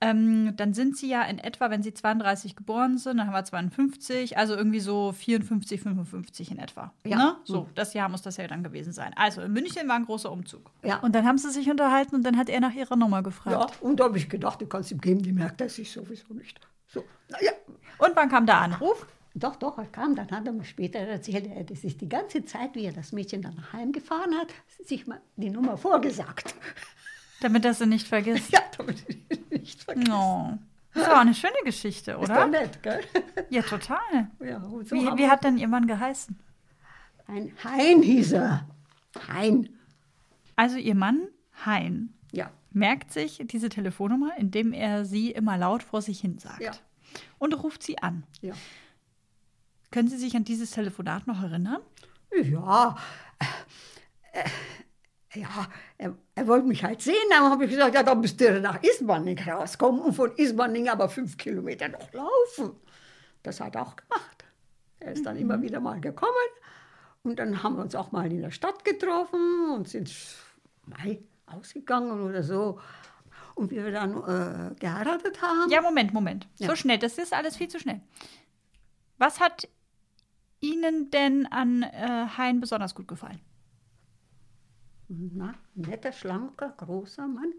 [0.00, 3.44] Ähm, dann sind Sie ja in etwa, wenn Sie 32 geboren sind, dann haben wir
[3.44, 6.92] 52, also irgendwie so 54, 55 in etwa.
[7.04, 7.16] Ja.
[7.16, 7.36] Ne?
[7.42, 9.12] So, das Jahr muss das ja dann gewesen sein.
[9.16, 10.70] Also in München war ein großer Umzug.
[10.84, 10.98] Ja.
[11.00, 13.72] Und dann haben Sie sich unterhalten und dann hat er nach Ihrer Nummer gefragt.
[13.72, 16.32] Ja, und da habe ich gedacht, du kannst ihm geben, die merkt das ich sowieso
[16.32, 16.60] nicht.
[16.86, 17.52] So, naja,
[17.98, 19.06] Und wann kam der Anruf?
[19.34, 20.14] Doch, doch, er kam.
[20.14, 23.12] Dann hat er mir später erzählt, er hätte sich die ganze Zeit, wie er das
[23.12, 24.48] Mädchen dann nach Hause gefahren hat,
[24.84, 26.54] sich mal die Nummer vorgesagt.
[27.40, 28.50] Damit er sie nicht vergisst.
[28.52, 30.08] Ja, damit ich nicht vergessen.
[30.10, 30.58] No.
[30.94, 32.46] Das war auch eine schöne Geschichte, Ist doch oder?
[32.46, 33.00] nett, gell?
[33.50, 33.98] Ja, total.
[34.40, 36.36] Ja, so Wie, wie hat denn Ihr Mann geheißen?
[37.26, 38.66] Ein Hein hieß er.
[39.28, 39.68] Hein.
[40.56, 41.28] Also Ihr Mann,
[41.64, 46.60] Hein, Ja, merkt sich diese Telefonnummer, indem er sie immer laut vor sich hin sagt.
[46.62, 46.72] Ja.
[47.38, 48.24] Und ruft sie an.
[48.40, 48.54] ja.
[49.90, 51.80] Können Sie sich an dieses Telefonat noch erinnern?
[52.42, 52.96] Ja,
[53.38, 54.44] äh, äh,
[55.34, 55.68] ja,
[55.98, 57.14] er, er wollte mich halt sehen.
[57.30, 61.08] Dann habe ich gesagt, ja, dann müsst ihr nach Ismaning rauskommen und von Ismaning aber
[61.08, 62.76] fünf Kilometer noch laufen.
[63.42, 64.44] Das hat er auch gemacht.
[65.00, 66.32] Er ist dann immer wieder mal gekommen
[67.22, 70.12] und dann haben wir uns auch mal in der Stadt getroffen und sind
[70.86, 72.80] mei, ausgegangen oder so.
[73.54, 76.46] Und wie wir dann äh, geheiratet haben, Ja, Moment, Moment.
[76.54, 76.76] So Ja.
[76.76, 78.00] schnell, das ist alles viel zu schnell.
[79.18, 79.68] Was hat
[80.60, 83.40] Ihnen denn an äh, Hein besonders gut gefallen?
[85.34, 87.52] Na, netter, schlanker, großer Mann.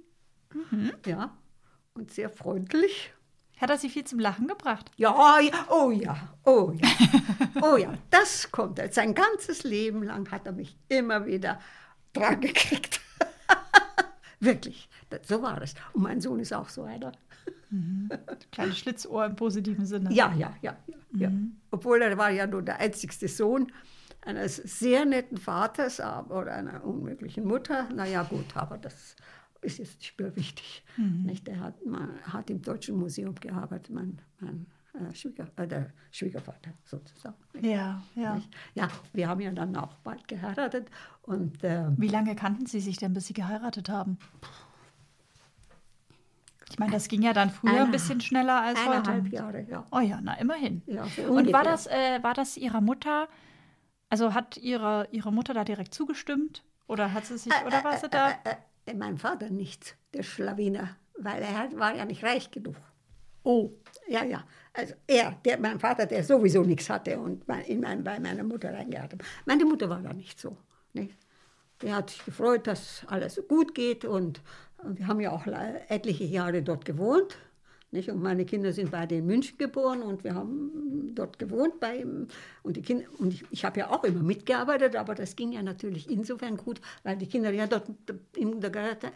[1.06, 1.38] Ja,
[1.94, 3.14] und sehr freundlich.
[3.60, 4.90] Hat er Sie viel zum Lachen gebracht?
[4.96, 6.16] Ja, ja, oh ja,
[6.46, 6.90] oh ja,
[7.62, 8.92] oh ja, das kommt er.
[8.92, 11.60] Sein ganzes Leben lang hat er mich immer wieder
[12.14, 13.02] dran gekriegt.
[14.40, 14.90] Wirklich,
[15.24, 15.76] so war es.
[15.92, 17.12] Und mein Sohn ist auch so einer.
[18.52, 20.12] Kleines Schlitzohr im positiven Sinne.
[20.14, 20.96] Ja, ja, ja, ja.
[21.28, 21.32] ja.
[21.70, 23.72] Obwohl er war ja nur der einzigste Sohn
[24.30, 27.90] eines sehr netten Vaters oder einer unmöglichen Mutter.
[27.94, 29.16] Naja, gut, aber das
[29.62, 30.84] ist jetzt nicht mehr wichtig.
[30.98, 31.48] Nicht?
[31.48, 36.72] Er hat, man, hat im Deutschen Museum gearbeitet, mein, mein äh, Schwieger, äh, der Schwiegervater
[36.86, 37.36] sozusagen.
[37.62, 38.36] Ja, ja.
[38.36, 38.50] Nicht?
[38.76, 40.88] Ja, wir haben ja dann auch bald geheiratet
[41.24, 44.18] und äh, Wie lange kannten Sie sich denn, bis Sie geheiratet haben?
[46.72, 49.36] Ich meine, das ging ja dann früher ein Eine- bisschen schneller als eineinhalb heute.
[49.36, 49.86] Jahre, ja.
[49.92, 50.82] Oh ja, na immerhin.
[50.86, 53.28] Ja, so Und war das, äh, war das Ihrer Mutter,
[54.10, 56.64] also hat ihre, ihre Mutter da direkt zugestimmt?
[56.88, 58.32] Oder hat sie sich, oder war sie da?
[58.86, 62.76] Äh, mein Vater nicht, der Schlawiner, weil er war ja nicht reich genug.
[63.44, 63.72] Oh,
[64.08, 64.44] Ja, ja.
[64.74, 68.44] Also er, der, mein Vater, der sowieso nichts hatte und mein, in mein, bei meiner
[68.44, 69.22] Mutter reingehabt hat.
[69.46, 70.58] Meine Mutter war da nicht so.
[70.94, 71.16] Nicht?
[71.82, 74.42] Die hat sich gefreut, dass alles gut geht und,
[74.78, 77.38] und wir haben ja auch etliche Jahre dort gewohnt.
[77.92, 78.10] Nicht?
[78.10, 82.28] Und meine Kinder sind beide in München geboren und wir haben dort gewohnt bei ihm.
[82.62, 85.64] Und, die Kinder, und ich, ich habe ja auch immer mitgearbeitet, aber das ging ja
[85.64, 87.88] natürlich insofern gut, weil die Kinder ja dort
[88.36, 89.12] im Kindergarten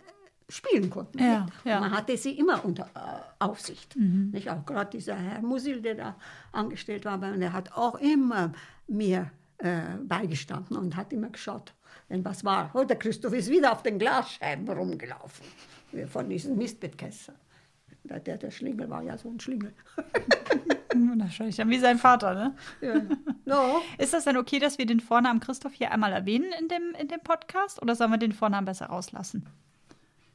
[0.50, 1.20] spielen konnten.
[1.20, 1.78] Ja, ja.
[1.78, 3.96] Und man hatte sie immer unter äh, Aufsicht.
[3.96, 4.50] Nicht?
[4.50, 6.16] Auch gerade dieser Herr Musil, der da
[6.52, 8.54] angestellt war, der hat auch immer
[8.88, 11.74] mir äh, beigestanden und hat immer geschaut,
[12.10, 12.72] wenn was war.
[12.74, 15.46] Oh, der Christoph ist wieder auf den Glasscheiben rumgelaufen,
[16.08, 17.36] von diesen Mistbettkästen.
[18.04, 19.74] Der, der, der Schlingel war ja so ein Schlingel.
[21.34, 22.56] wahrscheinlich dann wie sein Vater, ne?
[22.82, 23.02] ja.
[23.46, 23.82] no.
[23.98, 27.08] Ist das denn okay, dass wir den Vornamen Christoph hier einmal erwähnen in dem, in
[27.08, 27.82] dem Podcast?
[27.82, 29.48] Oder sollen wir den Vornamen besser rauslassen?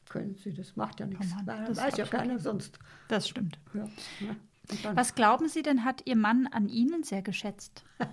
[0.09, 1.33] Können Sie, das macht ja nichts.
[1.35, 2.79] Mann, Weil das weiß ja keiner sonst.
[3.07, 3.59] Das stimmt.
[3.73, 3.87] Ja.
[4.83, 7.83] Dann, Was glauben Sie denn, hat Ihr Mann an Ihnen sehr geschätzt?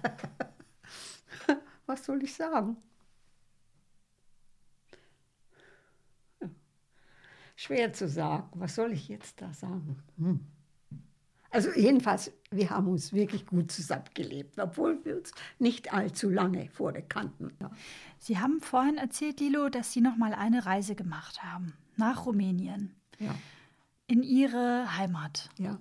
[1.86, 2.76] was soll ich sagen?
[7.56, 8.48] Schwer zu sagen.
[8.54, 9.96] Was soll ich jetzt da sagen?
[10.18, 10.40] Hm.
[11.50, 17.00] Also jedenfalls, wir haben uns wirklich gut zusammengelebt, obwohl wir uns nicht allzu lange vorher
[17.00, 17.56] kannten.
[17.60, 17.70] Ja.
[18.18, 22.94] Sie haben vorhin erzählt, Lilo, dass Sie noch mal eine Reise gemacht haben nach Rumänien.
[23.18, 23.34] Ja.
[24.06, 25.48] in Ihre Heimat.
[25.56, 25.78] Ja.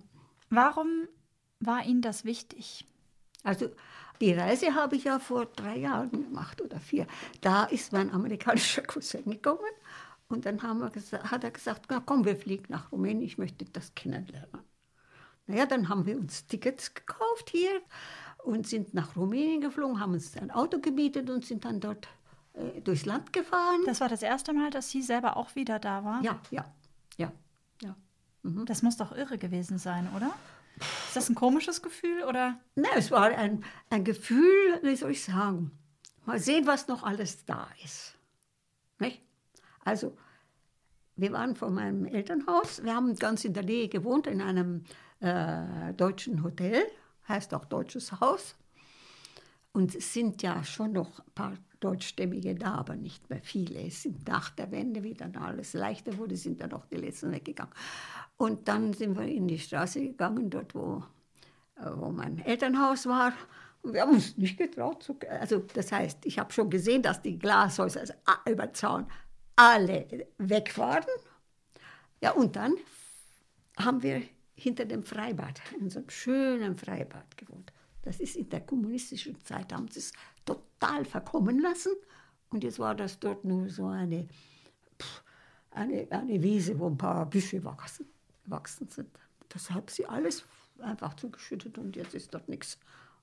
[0.50, 0.88] Warum
[1.60, 2.86] war Ihnen das wichtig?
[3.44, 3.70] Also
[4.22, 7.06] die Reise habe ich ja vor drei Jahren gemacht oder vier.
[7.42, 9.60] Da ist mein amerikanischer Cousin gekommen
[10.28, 14.64] und dann hat er gesagt, na komm, wir fliegen nach Rumänien, ich möchte das kennenlernen.
[15.48, 17.82] Naja, dann haben wir uns Tickets gekauft hier
[18.44, 22.08] und sind nach Rumänien geflogen, haben uns ein Auto gemietet und sind dann dort
[22.54, 23.82] äh, durchs Land gefahren.
[23.86, 26.24] Das war das erste Mal, dass Sie selber auch wieder da waren?
[26.24, 26.66] ja, ja,
[27.18, 27.32] ja,
[27.82, 27.96] ja.
[28.66, 30.34] Das muss doch irre gewesen sein, oder?
[30.78, 32.60] Ist das ein komisches Gefühl oder?
[32.76, 35.72] Na, es war ein, ein Gefühl, wie soll ich sagen,
[36.26, 38.16] mal sehen, was noch alles da ist.
[39.00, 39.22] Nicht?
[39.86, 40.18] Also,
[41.16, 44.84] wir waren vor meinem Elternhaus, wir haben ganz in der Nähe gewohnt, in einem
[45.22, 46.84] äh, deutschen Hotel,
[47.30, 48.56] heißt auch Deutsches Haus.
[49.72, 53.80] Und es sind ja schon noch ein paar Deutschstämmige da, aber nicht mehr viele.
[53.82, 57.32] Es sind nach der Wende, wie dann alles leichter wurde, sind dann auch die Letzten
[57.32, 57.74] weggegangen.
[58.38, 61.04] Und dann sind wir in die Straße gegangen, dort wo,
[61.78, 63.34] äh, wo mein Elternhaus war.
[63.82, 65.04] Und wir haben uns nicht getraut.
[65.04, 69.06] Zu, also das heißt, ich habe schon gesehen, dass die Glashäuser also a- über Zaun
[69.56, 71.06] alle weg waren.
[72.22, 72.76] Ja, und dann
[73.78, 74.22] haben wir
[74.56, 77.74] hinter dem Freibad, in so einem schönen Freibad gewohnt.
[78.04, 80.14] Das ist in der kommunistischen Zeit, haben sie es
[80.46, 81.92] total verkommen lassen.
[82.50, 84.28] Und jetzt war das dort nur so eine,
[85.02, 85.24] pff,
[85.72, 88.06] eine, eine Wiese, wo ein paar Büsche wachsen,
[88.46, 89.10] wachsen sind.
[89.50, 90.46] Das hat sie alles
[90.80, 92.78] einfach zugeschüttet und jetzt ist dort nichts.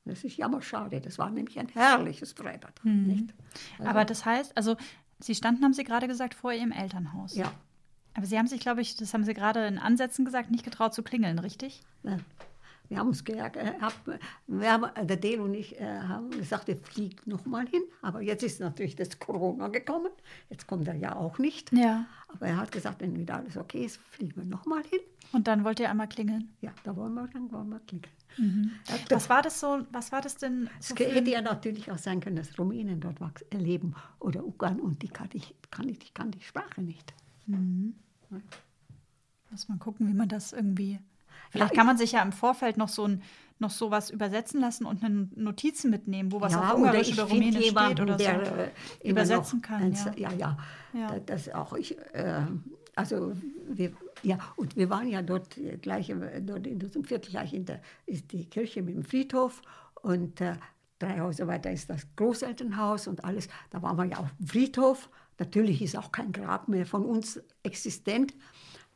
[0.05, 1.01] Und das ist jammerschade.
[1.01, 2.85] Das war nämlich ein herrliches Freibad.
[2.85, 3.33] Nicht?
[3.79, 4.77] Aber das heißt, also
[5.23, 7.35] Sie standen, haben Sie gerade gesagt, vor Ihrem Elternhaus.
[7.35, 7.53] Ja.
[8.15, 10.95] Aber Sie haben sich, glaube ich, das haben Sie gerade in Ansätzen gesagt, nicht getraut
[10.95, 11.81] zu klingeln, richtig?
[12.03, 12.19] Ja.
[12.93, 13.95] Wir haben uns gesagt, äh, hab,
[14.47, 17.81] wir haben, äh, der Dale und ich äh, haben gesagt, wir fliegen noch mal hin.
[18.03, 20.11] Aber jetzt ist natürlich das Corona gekommen.
[20.51, 21.73] Jetzt kommt er ja auch nicht.
[21.73, 22.05] Ja.
[22.29, 25.01] Aber er hat gesagt, wenn wieder alles okay ist, fliegen wir noch mal hin.
[25.33, 26.55] Und dann wollt ihr einmal klingeln.
[26.61, 28.13] Ja, da wollen wir, dann wollen wir klingeln.
[28.37, 30.69] Ja, Was war das so, was war das denn?
[30.79, 33.19] Es So für hätte ja natürlich auch sein können, dass Rumänien dort
[33.55, 37.15] leben oder Ungarn und die kann ich, kann ich, ich kann die Sprache nicht.
[39.51, 40.99] Muss man gucken, wie man das irgendwie.
[41.53, 43.23] Vielleicht Ja, kann man sich ja im Vorfeld noch so ein
[43.59, 47.47] noch sowas übersetzen lassen und eine Notizen mitnehmen, wo was ja, auf Ungarisch oder finde
[47.59, 48.19] Rumänisch steht oder so.
[48.25, 48.73] der
[49.05, 50.13] äh, Übersetzen kann, ein- ja.
[50.17, 50.59] ja, ja.
[50.95, 51.07] Ja.
[51.09, 51.97] Da- Das auch ich.
[52.13, 52.41] Äh,
[52.97, 53.35] also
[53.69, 53.93] wir,
[54.25, 58.33] ja, und wir waren ja dort gleich dort in diesem Viertel gleich in der ist
[58.33, 59.63] die Kirche mit dem Friedhof
[60.03, 60.55] und äh,
[60.99, 63.49] drei Häuser weiter ist das Großelternhaus und alles.
[63.71, 65.09] Da waren wir ja auf dem Friedhof.
[65.39, 68.35] Natürlich ist auch kein Grab mehr von uns existent.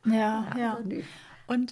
[0.05, 0.75] Ja, ja.
[0.75, 1.05] also die-
[1.47, 1.71] Und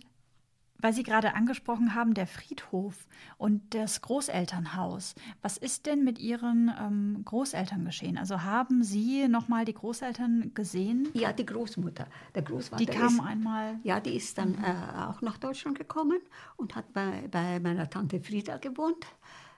[0.80, 3.07] weil Sie gerade angesprochen haben, der Friedhof
[3.38, 5.15] und das Großelternhaus.
[5.41, 8.17] Was ist denn mit Ihren ähm, Großeltern geschehen?
[8.17, 11.07] Also haben Sie noch mal die Großeltern gesehen?
[11.13, 12.07] Ja, die Großmutter.
[12.34, 13.80] Der Großvater Die kamen ist, einmal.
[13.84, 16.19] Ja, die ist dann äh, auch nach Deutschland gekommen
[16.57, 19.05] und hat bei, bei meiner Tante Frieda gewohnt,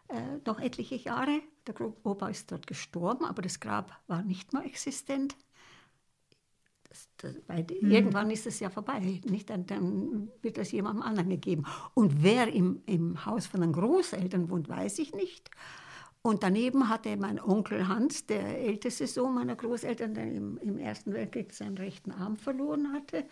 [0.09, 1.41] äh, noch etliche Jahre.
[1.67, 5.35] Der Opa ist dort gestorben, aber das Grab war nicht mehr existent.
[7.17, 9.49] Das, weil die- Irgendwann ist es ja vorbei, nicht?
[9.49, 11.63] Dann, dann wird das jemandem anderen gegeben.
[11.93, 15.49] Und wer im, im Haus von den Großeltern wohnt, weiß ich nicht.
[16.21, 21.13] Und daneben hatte mein Onkel Hans, der älteste Sohn meiner Großeltern, der im, im Ersten
[21.13, 23.25] Weltkrieg seinen rechten Arm verloren hatte,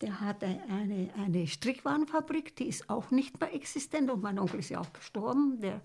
[0.00, 4.70] der hatte eine, eine Strickwarenfabrik, die ist auch nicht mehr existent und mein Onkel ist
[4.70, 5.60] ja auch gestorben.
[5.60, 5.80] Der,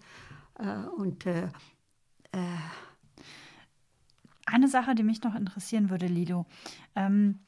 [0.58, 1.50] äh, und äh,
[4.52, 6.46] Eine Sache, die mich noch interessieren würde, Lido.
[6.96, 7.40] Ähm,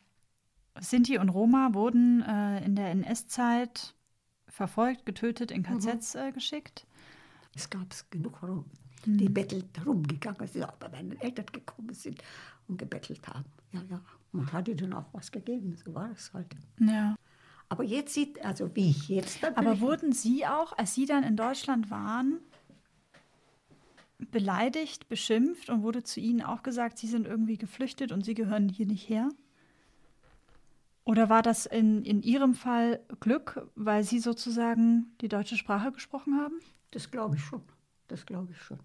[0.79, 3.95] Sinti und Roma wurden äh, in der NS-Zeit
[4.47, 6.85] verfolgt, getötet, in KZs äh, geschickt.
[7.55, 8.65] es gab genug rum,
[9.05, 12.21] die bettelt rumgegangen sind, auch bei meinen Eltern gekommen sind
[12.67, 13.45] und gebettelt haben.
[13.71, 16.55] Ja, ja, man hatte denen auch was gegeben, so war es halt.
[16.79, 17.15] Ja.
[17.69, 21.37] Aber jetzt sieht, also wie ich jetzt Aber wurden Sie auch, als Sie dann in
[21.37, 22.39] Deutschland waren,
[24.29, 28.69] beleidigt, beschimpft und wurde zu Ihnen auch gesagt, Sie sind irgendwie geflüchtet und Sie gehören
[28.69, 29.29] hier nicht her?
[31.03, 36.39] Oder war das in, in Ihrem Fall Glück, weil Sie sozusagen die deutsche Sprache gesprochen
[36.39, 36.59] haben?
[36.91, 37.63] das glaube ich schon,
[38.07, 38.79] das glaube ich schon.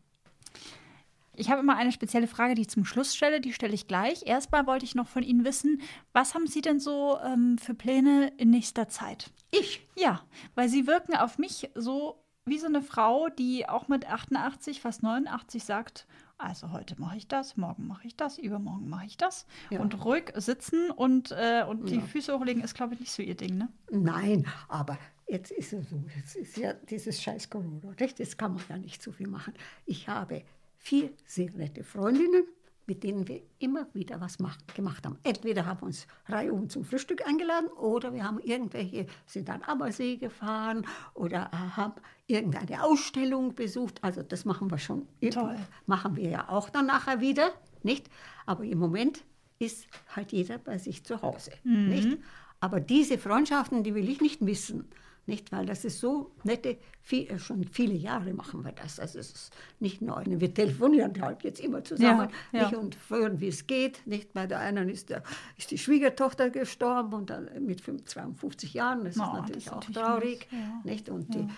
[1.38, 3.42] Ich habe immer eine spezielle Frage, die ich zum Schluss stelle.
[3.42, 4.26] Die stelle ich gleich.
[4.26, 5.82] Erstmal wollte ich noch von Ihnen wissen,
[6.14, 9.30] was haben Sie denn so ähm, für Pläne in nächster Zeit?
[9.50, 9.86] Ich?
[9.96, 10.22] Ja,
[10.54, 15.02] weil Sie wirken auf mich so wie so eine Frau, die auch mit 88, fast
[15.02, 16.06] 89 sagt,
[16.38, 19.46] also heute mache ich das, morgen mache ich das, übermorgen mache ich das.
[19.70, 19.80] Ja.
[19.80, 23.34] Und ruhig sitzen und, äh, und die Füße hochlegen ist, glaube ich, nicht so Ihr
[23.34, 23.68] Ding, ne?
[23.90, 27.94] Nein, aber jetzt ist es so, jetzt ist ja dieses scheiß Corona?
[27.98, 29.54] Jetzt kann man ja nicht so viel machen.
[29.84, 30.44] Ich habe
[30.78, 32.44] vier sehr nette Freundinnen
[32.86, 35.18] mit denen wir immer wieder was mach, gemacht haben.
[35.22, 40.16] Entweder haben wir uns reihum zum Frühstück eingeladen oder wir haben irgendwelche, sind an Ammersee
[40.16, 41.94] gefahren oder haben
[42.26, 44.02] irgendeine Ausstellung besucht.
[44.02, 45.06] Also das machen wir schon.
[45.30, 45.56] Toll.
[45.86, 48.08] Machen wir ja auch dann nachher wieder, nicht?
[48.46, 49.24] Aber im Moment
[49.58, 52.18] ist halt jeder bei sich zu Hause, nicht?
[52.60, 54.88] Aber diese Freundschaften, die will ich nicht missen.
[55.28, 59.00] Nicht, weil das ist so nette, viel, äh, schon viele Jahre machen wir das.
[59.00, 60.22] Also es ist nicht neu.
[60.24, 62.78] Wir telefonieren halt jetzt immer zusammen Ja, ja.
[62.78, 64.06] Und hören, wie es geht.
[64.06, 64.32] Nicht?
[64.34, 65.22] Bei der einen ist, der,
[65.56, 69.04] ist die Schwiegertochter gestorben und dann mit 52 Jahren.
[69.04, 70.48] Das Oh, ist das natürlich ist auch natürlich traurig.
[70.52, 70.80] ja.
[70.84, 71.08] Nicht?
[71.08, 71.48] Und die,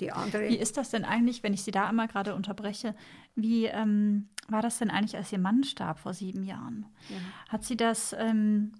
[0.00, 0.48] die andere.
[0.48, 2.94] Wie ist das denn eigentlich, wenn ich Sie da einmal gerade unterbreche?
[3.34, 6.86] Wie ähm, war das denn eigentlich, als Ihr Mann starb vor sieben Jahren?
[7.50, 8.72] Hat Sie das ähm,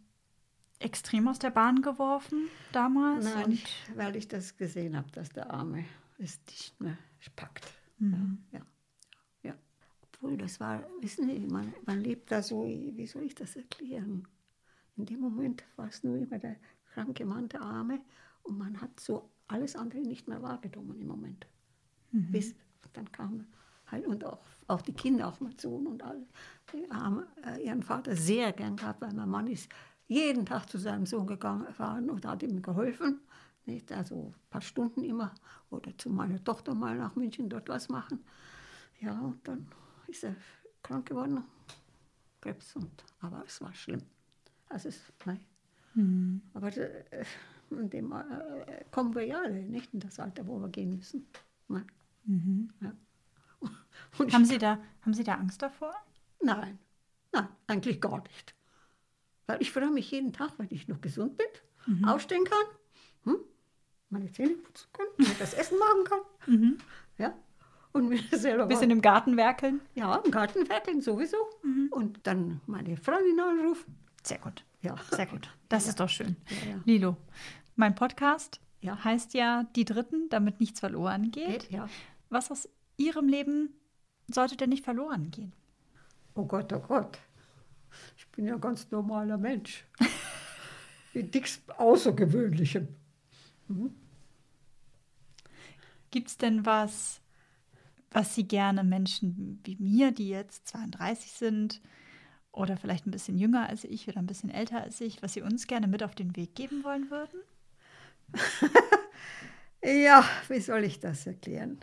[0.81, 3.25] extrem aus der Bahn geworfen damals?
[3.25, 5.85] Nein, Und- ich, weil ich das gesehen habe, dass der Arme
[6.19, 6.99] es nicht mehr
[7.37, 7.67] packt.
[7.99, 8.39] Mhm.
[8.53, 8.61] Ja,
[9.43, 9.55] ja.
[10.03, 14.27] Obwohl, das war, wissen Sie, man, man lebt da so, wie soll ich das erklären?
[14.97, 16.57] In dem Moment war es nur immer der
[16.93, 18.01] kranke Mann, der Arme,
[18.43, 21.47] und man hat so alles andere nicht mehr wahrgenommen im Moment.
[22.11, 22.55] Bis
[22.95, 23.47] dann kam
[23.87, 26.27] halt, und auch, auch die Kinder, auch Sohn und alle,
[26.73, 29.69] die haben äh, ihren Vater sehr gern gehabt, weil mein Mann ist
[30.09, 33.21] jeden Tag zu seinem Sohn gegangen fahren und hat ihm geholfen.
[33.67, 33.93] Nicht?
[33.93, 35.35] Also ein paar Stunden immer.
[35.71, 38.25] Oder zu meiner Tochter mal nach München dort was machen.
[39.01, 39.69] Ja, und dann
[40.07, 40.35] ist er
[40.83, 41.45] krank geworden.
[42.41, 42.75] Krebs.
[42.77, 44.03] Und, aber es war schlimm.
[44.69, 45.41] Also es, nein.
[46.55, 47.25] Aber äh,
[47.71, 51.27] in dem äh, kommen wir ja alle, nicht in das Alter, wo wir gehen müssen.
[51.69, 51.87] Nein.
[52.81, 52.93] Ja.
[54.19, 55.93] Und haben, ich- Sie da, haben Sie da Angst davor?
[56.43, 56.79] Nein,
[57.33, 58.55] nein, eigentlich gar nicht.
[59.49, 62.67] Weil ich freue mich jeden Tag, wenn ich noch gesund bin, aufstehen kann,
[63.25, 63.39] hm?
[64.11, 66.79] meine Zähne putzen kann, mir das Essen machen kann.
[67.17, 67.35] Ja?
[67.93, 69.81] Und mir selber Bisschen im Garten werkeln?
[69.95, 71.39] ja, im Garten werkeln sowieso.
[71.91, 73.97] Und dann meine Freundin anrufen.
[74.23, 74.65] Sehr gut.
[74.83, 74.95] Ja.
[75.11, 75.49] Sehr gut.
[75.71, 76.37] Das ist doch schön.
[76.49, 76.81] Ja, ja.
[76.87, 77.17] Lilo,
[77.77, 79.03] mein Podcast Ja.
[79.05, 81.63] heißt ja Die Dritten, damit nichts verloren geht.
[81.63, 81.89] Geht, ja.
[82.31, 83.75] Was aus Ihrem Leben
[84.29, 85.53] sollte denn nicht verloren gehen?
[86.35, 87.19] Oh Gott, oh Gott.
[88.39, 89.85] Ich bin ja ein ganz normaler Mensch.
[91.13, 92.87] Mit nichts Außergewöhnlichem.
[96.13, 97.21] Gibt es denn was,
[98.13, 101.81] was Sie gerne Menschen wie mir, die jetzt 32 sind
[102.53, 105.43] oder vielleicht ein bisschen jünger als ich oder ein bisschen älter als ich, was Sie
[105.43, 107.41] uns gerne mit auf den Weg geben wollen würden?
[109.83, 111.81] Ja, wie soll ich das erklären?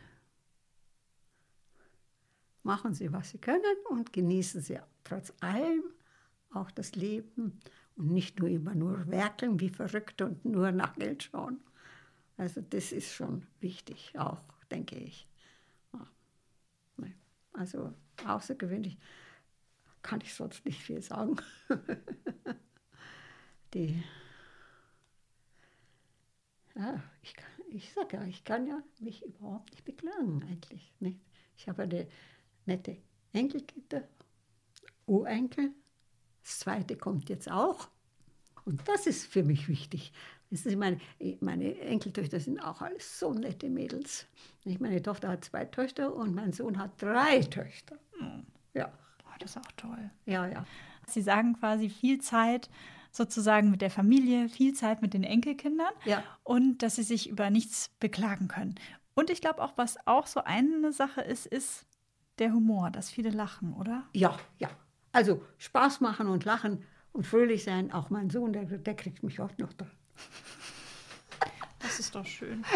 [2.64, 5.84] Machen Sie, was Sie können und genießen Sie trotz allem
[6.56, 7.60] auch das Leben
[7.96, 11.60] und nicht nur immer nur werkeln wie verrückt und nur nach Geld schauen.
[12.38, 15.28] Also das ist schon wichtig, auch denke ich.
[17.54, 17.94] Also
[18.26, 18.98] außergewöhnlich
[20.02, 21.38] kann ich sonst nicht viel sagen.
[23.74, 24.04] Die
[26.76, 27.34] ja, ich,
[27.70, 30.94] ich sage ja, ich kann ja mich überhaupt nicht beklagen eigentlich.
[31.00, 31.22] Nicht?
[31.58, 32.08] Ich habe eine
[32.66, 32.98] nette
[33.32, 34.06] Enkelkinder,
[35.06, 35.72] Urenkel.
[36.46, 37.90] Das zweite kommt jetzt auch.
[38.64, 40.14] Und das ist für mich wichtig.
[40.52, 41.00] Wissen Sie, meine,
[41.42, 44.28] meine Enkeltöchter sind auch alles so nette Mädels.
[44.64, 47.98] Meine Tochter hat zwei Töchter und mein Sohn hat drei Töchter.
[48.74, 48.92] Ja,
[49.26, 50.10] Oh, das ist auch toll.
[50.26, 50.66] ja, ja.
[51.08, 52.70] Sie sagen quasi viel Zeit
[53.12, 56.24] sozusagen mit der Familie, viel Zeit mit den Enkelkindern Ja.
[56.44, 58.76] und dass sie sich über nichts beklagen können.
[59.16, 61.86] Und ich glaube auch, was auch so eine Sache ist, ist
[62.40, 64.04] der Humor, dass viele lachen, oder?
[64.14, 64.70] Ja, ja.
[65.16, 67.90] Also Spaß machen und lachen und fröhlich sein.
[67.94, 69.88] Auch mein Sohn, der, der kriegt mich auch noch da.
[71.80, 72.64] Das ist doch schön.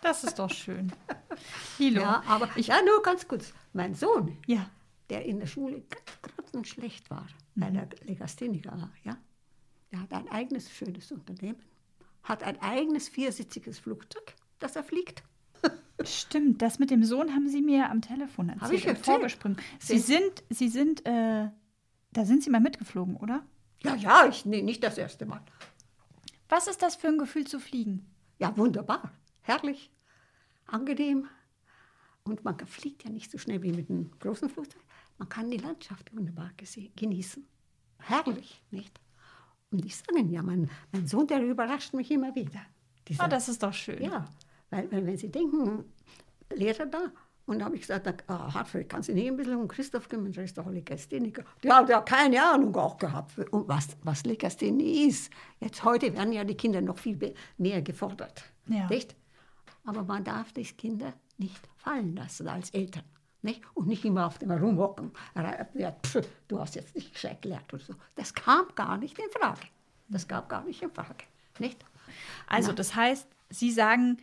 [0.00, 0.90] Das ist doch schön.
[1.76, 2.00] Hilo.
[2.00, 3.52] Ja, aber ja, nur ganz kurz.
[3.74, 4.70] Mein Sohn, Ja.
[5.10, 7.26] der in der Schule ganz grottenschlecht war,
[7.56, 9.18] weil er Legastheniker war, ja,
[9.92, 11.60] der hat ein eigenes schönes Unternehmen,
[12.22, 15.24] hat ein eigenes viersitziges Flugzeug, das er fliegt.
[16.04, 18.72] Stimmt, das mit dem Sohn haben Sie mir am Telefon erzählt.
[18.72, 19.16] ich im erzählt?
[19.18, 19.56] Vorgespräch.
[19.80, 21.48] Sie sind, Sie sind, äh,
[22.12, 23.44] da sind Sie mal mitgeflogen, oder?
[23.82, 25.40] Ja, ja, ich, nee, nicht das erste Mal.
[26.48, 28.06] Was ist das für ein Gefühl zu fliegen?
[28.38, 29.90] Ja, wunderbar, herrlich,
[30.66, 31.26] angenehm.
[32.24, 34.82] Und man fliegt ja nicht so schnell wie mit einem großen Flugzeug.
[35.18, 36.50] Man kann die Landschaft wunderbar
[36.96, 37.44] genießen.
[38.00, 39.00] Herrlich, nicht?
[39.70, 42.60] Und ich sage Ihnen ja, mein, mein Sohn, der überrascht mich immer wieder.
[43.08, 44.02] Dieser, Ah, das ist doch schön.
[44.02, 44.26] ja,
[44.70, 45.84] weil, weil wenn Sie denken,
[46.52, 47.12] Lehrer da,
[47.46, 50.32] und da habe ich gesagt, ah, Hartfried, kannst du nicht ein bisschen um Christoph kümmern?
[50.32, 51.44] Der ist doch Legastheniker.
[51.62, 55.32] Der hat ja keine Ahnung auch gehabt, was, was Legasthenie ist.
[55.58, 58.44] Jetzt heute werden ja die Kinder noch viel mehr gefordert.
[58.66, 58.86] Ja.
[58.88, 59.16] Nicht?
[59.86, 63.04] Aber man darf die Kinder nicht fallen lassen als Eltern.
[63.40, 63.62] Nicht?
[63.72, 65.12] Und nicht immer auf dem Rumhocken.
[66.48, 67.94] Du hast jetzt nicht gescheit gelernt oder so.
[68.14, 69.62] Das kam gar nicht in Frage.
[70.08, 71.24] Das gab gar nicht in Frage.
[71.58, 71.82] Nicht?
[72.46, 72.74] Also, Na.
[72.74, 74.18] das heißt, Sie sagen,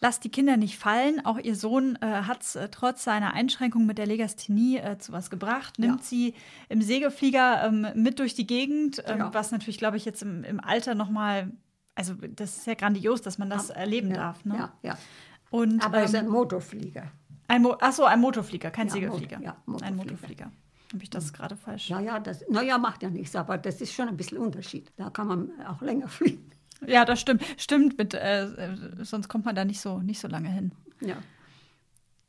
[0.00, 1.24] lasst die Kinder nicht fallen.
[1.24, 5.12] Auch Ihr Sohn äh, hat es äh, trotz seiner Einschränkung mit der Legasthenie äh, zu
[5.12, 5.78] was gebracht.
[5.78, 6.06] Nimmt Ja.
[6.06, 6.34] sie
[6.68, 9.34] im Segelflieger ähm, mit durch die Gegend, ähm, Ja.
[9.34, 11.50] was natürlich, glaube ich, jetzt im, im Alter nochmal,
[11.94, 14.44] also das ist ja grandios, dass man das erleben ja, darf.
[14.44, 14.54] Ne?
[14.58, 14.98] Ja, ja.
[15.50, 17.04] Und, Aber es ist ähm, ein Motorflieger.
[17.48, 19.38] ein Mo Achso, ein Motorflieger, kein Segelflieger.
[19.38, 19.96] Motor- ja, Ein Motorflieger.
[20.12, 20.52] Motorflieger.
[20.92, 21.88] Habe ich das gerade falsch?
[21.88, 24.92] Ja, ja, das, naja, macht ja nichts, aber das ist schon ein bisschen Unterschied.
[24.96, 26.50] Da kann man auch länger fliegen.
[26.84, 27.42] Ja, das stimmt.
[27.56, 30.72] Stimmt, mit, äh, äh, sonst kommt man da nicht so, nicht so lange hin.
[31.00, 31.16] Ja,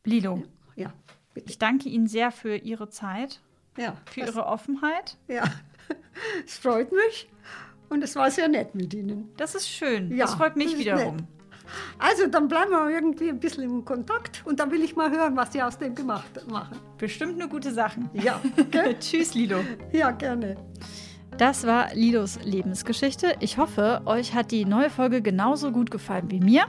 [0.06, 0.44] Lilo,
[0.76, 0.94] ja,
[1.34, 1.50] bitte.
[1.50, 3.42] ich danke Ihnen sehr für Ihre Zeit,
[3.78, 5.18] Ja, für Ihre Offenheit.
[5.28, 5.44] ja.
[6.46, 7.30] es freut mich
[7.90, 9.30] und es war sehr nett mit Ihnen.
[9.38, 10.12] Das ist schön.
[10.16, 11.16] Ja, das freut mich das wiederum.
[11.18, 11.26] nett.
[12.00, 15.36] Also, dann bleiben wir irgendwie ein bisschen im Kontakt und dann will ich mal hören,
[15.36, 16.78] was Sie aus dem gemacht machen.
[16.98, 18.10] Bestimmt nur gute Sachen.
[18.14, 18.42] Ja,
[18.72, 18.98] gell?
[19.00, 19.60] Tschüss, Lilo.
[19.92, 20.56] ja, gerne.
[21.38, 23.36] Das war Lilos Lebensgeschichte.
[23.40, 26.66] Ich hoffe, euch hat die neue Folge genauso gut gefallen wie mir.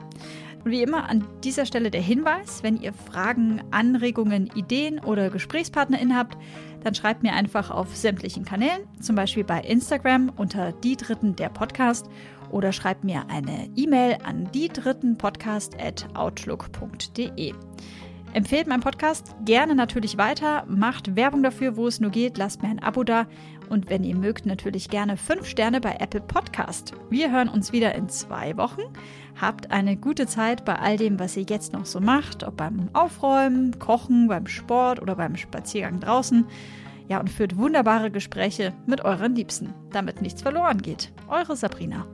[0.64, 6.16] Und wie immer an dieser Stelle der Hinweis, wenn ihr Fragen, Anregungen, Ideen oder GesprächspartnerInnen
[6.16, 6.36] habt,
[6.82, 11.48] dann schreibt mir einfach auf sämtlichen Kanälen, zum Beispiel bei Instagram unter die Dritten der
[11.48, 12.06] Podcast
[12.50, 17.54] oder schreibt mir eine E-Mail an die Dritten Podcast at outlook.de.
[18.34, 22.68] Empfehlt meinen Podcast gerne natürlich weiter, macht Werbung dafür, wo es nur geht, lasst mir
[22.68, 23.26] ein Abo da
[23.68, 26.94] und wenn ihr mögt, natürlich gerne 5 Sterne bei Apple Podcast.
[27.10, 28.82] Wir hören uns wieder in zwei Wochen.
[29.40, 32.88] Habt eine gute Zeit bei all dem, was ihr jetzt noch so macht, ob beim
[32.92, 36.46] Aufräumen, Kochen, beim Sport oder beim Spaziergang draußen.
[37.08, 41.12] Ja, und führt wunderbare Gespräche mit euren Liebsten, damit nichts verloren geht.
[41.28, 42.06] Eure Sabrina.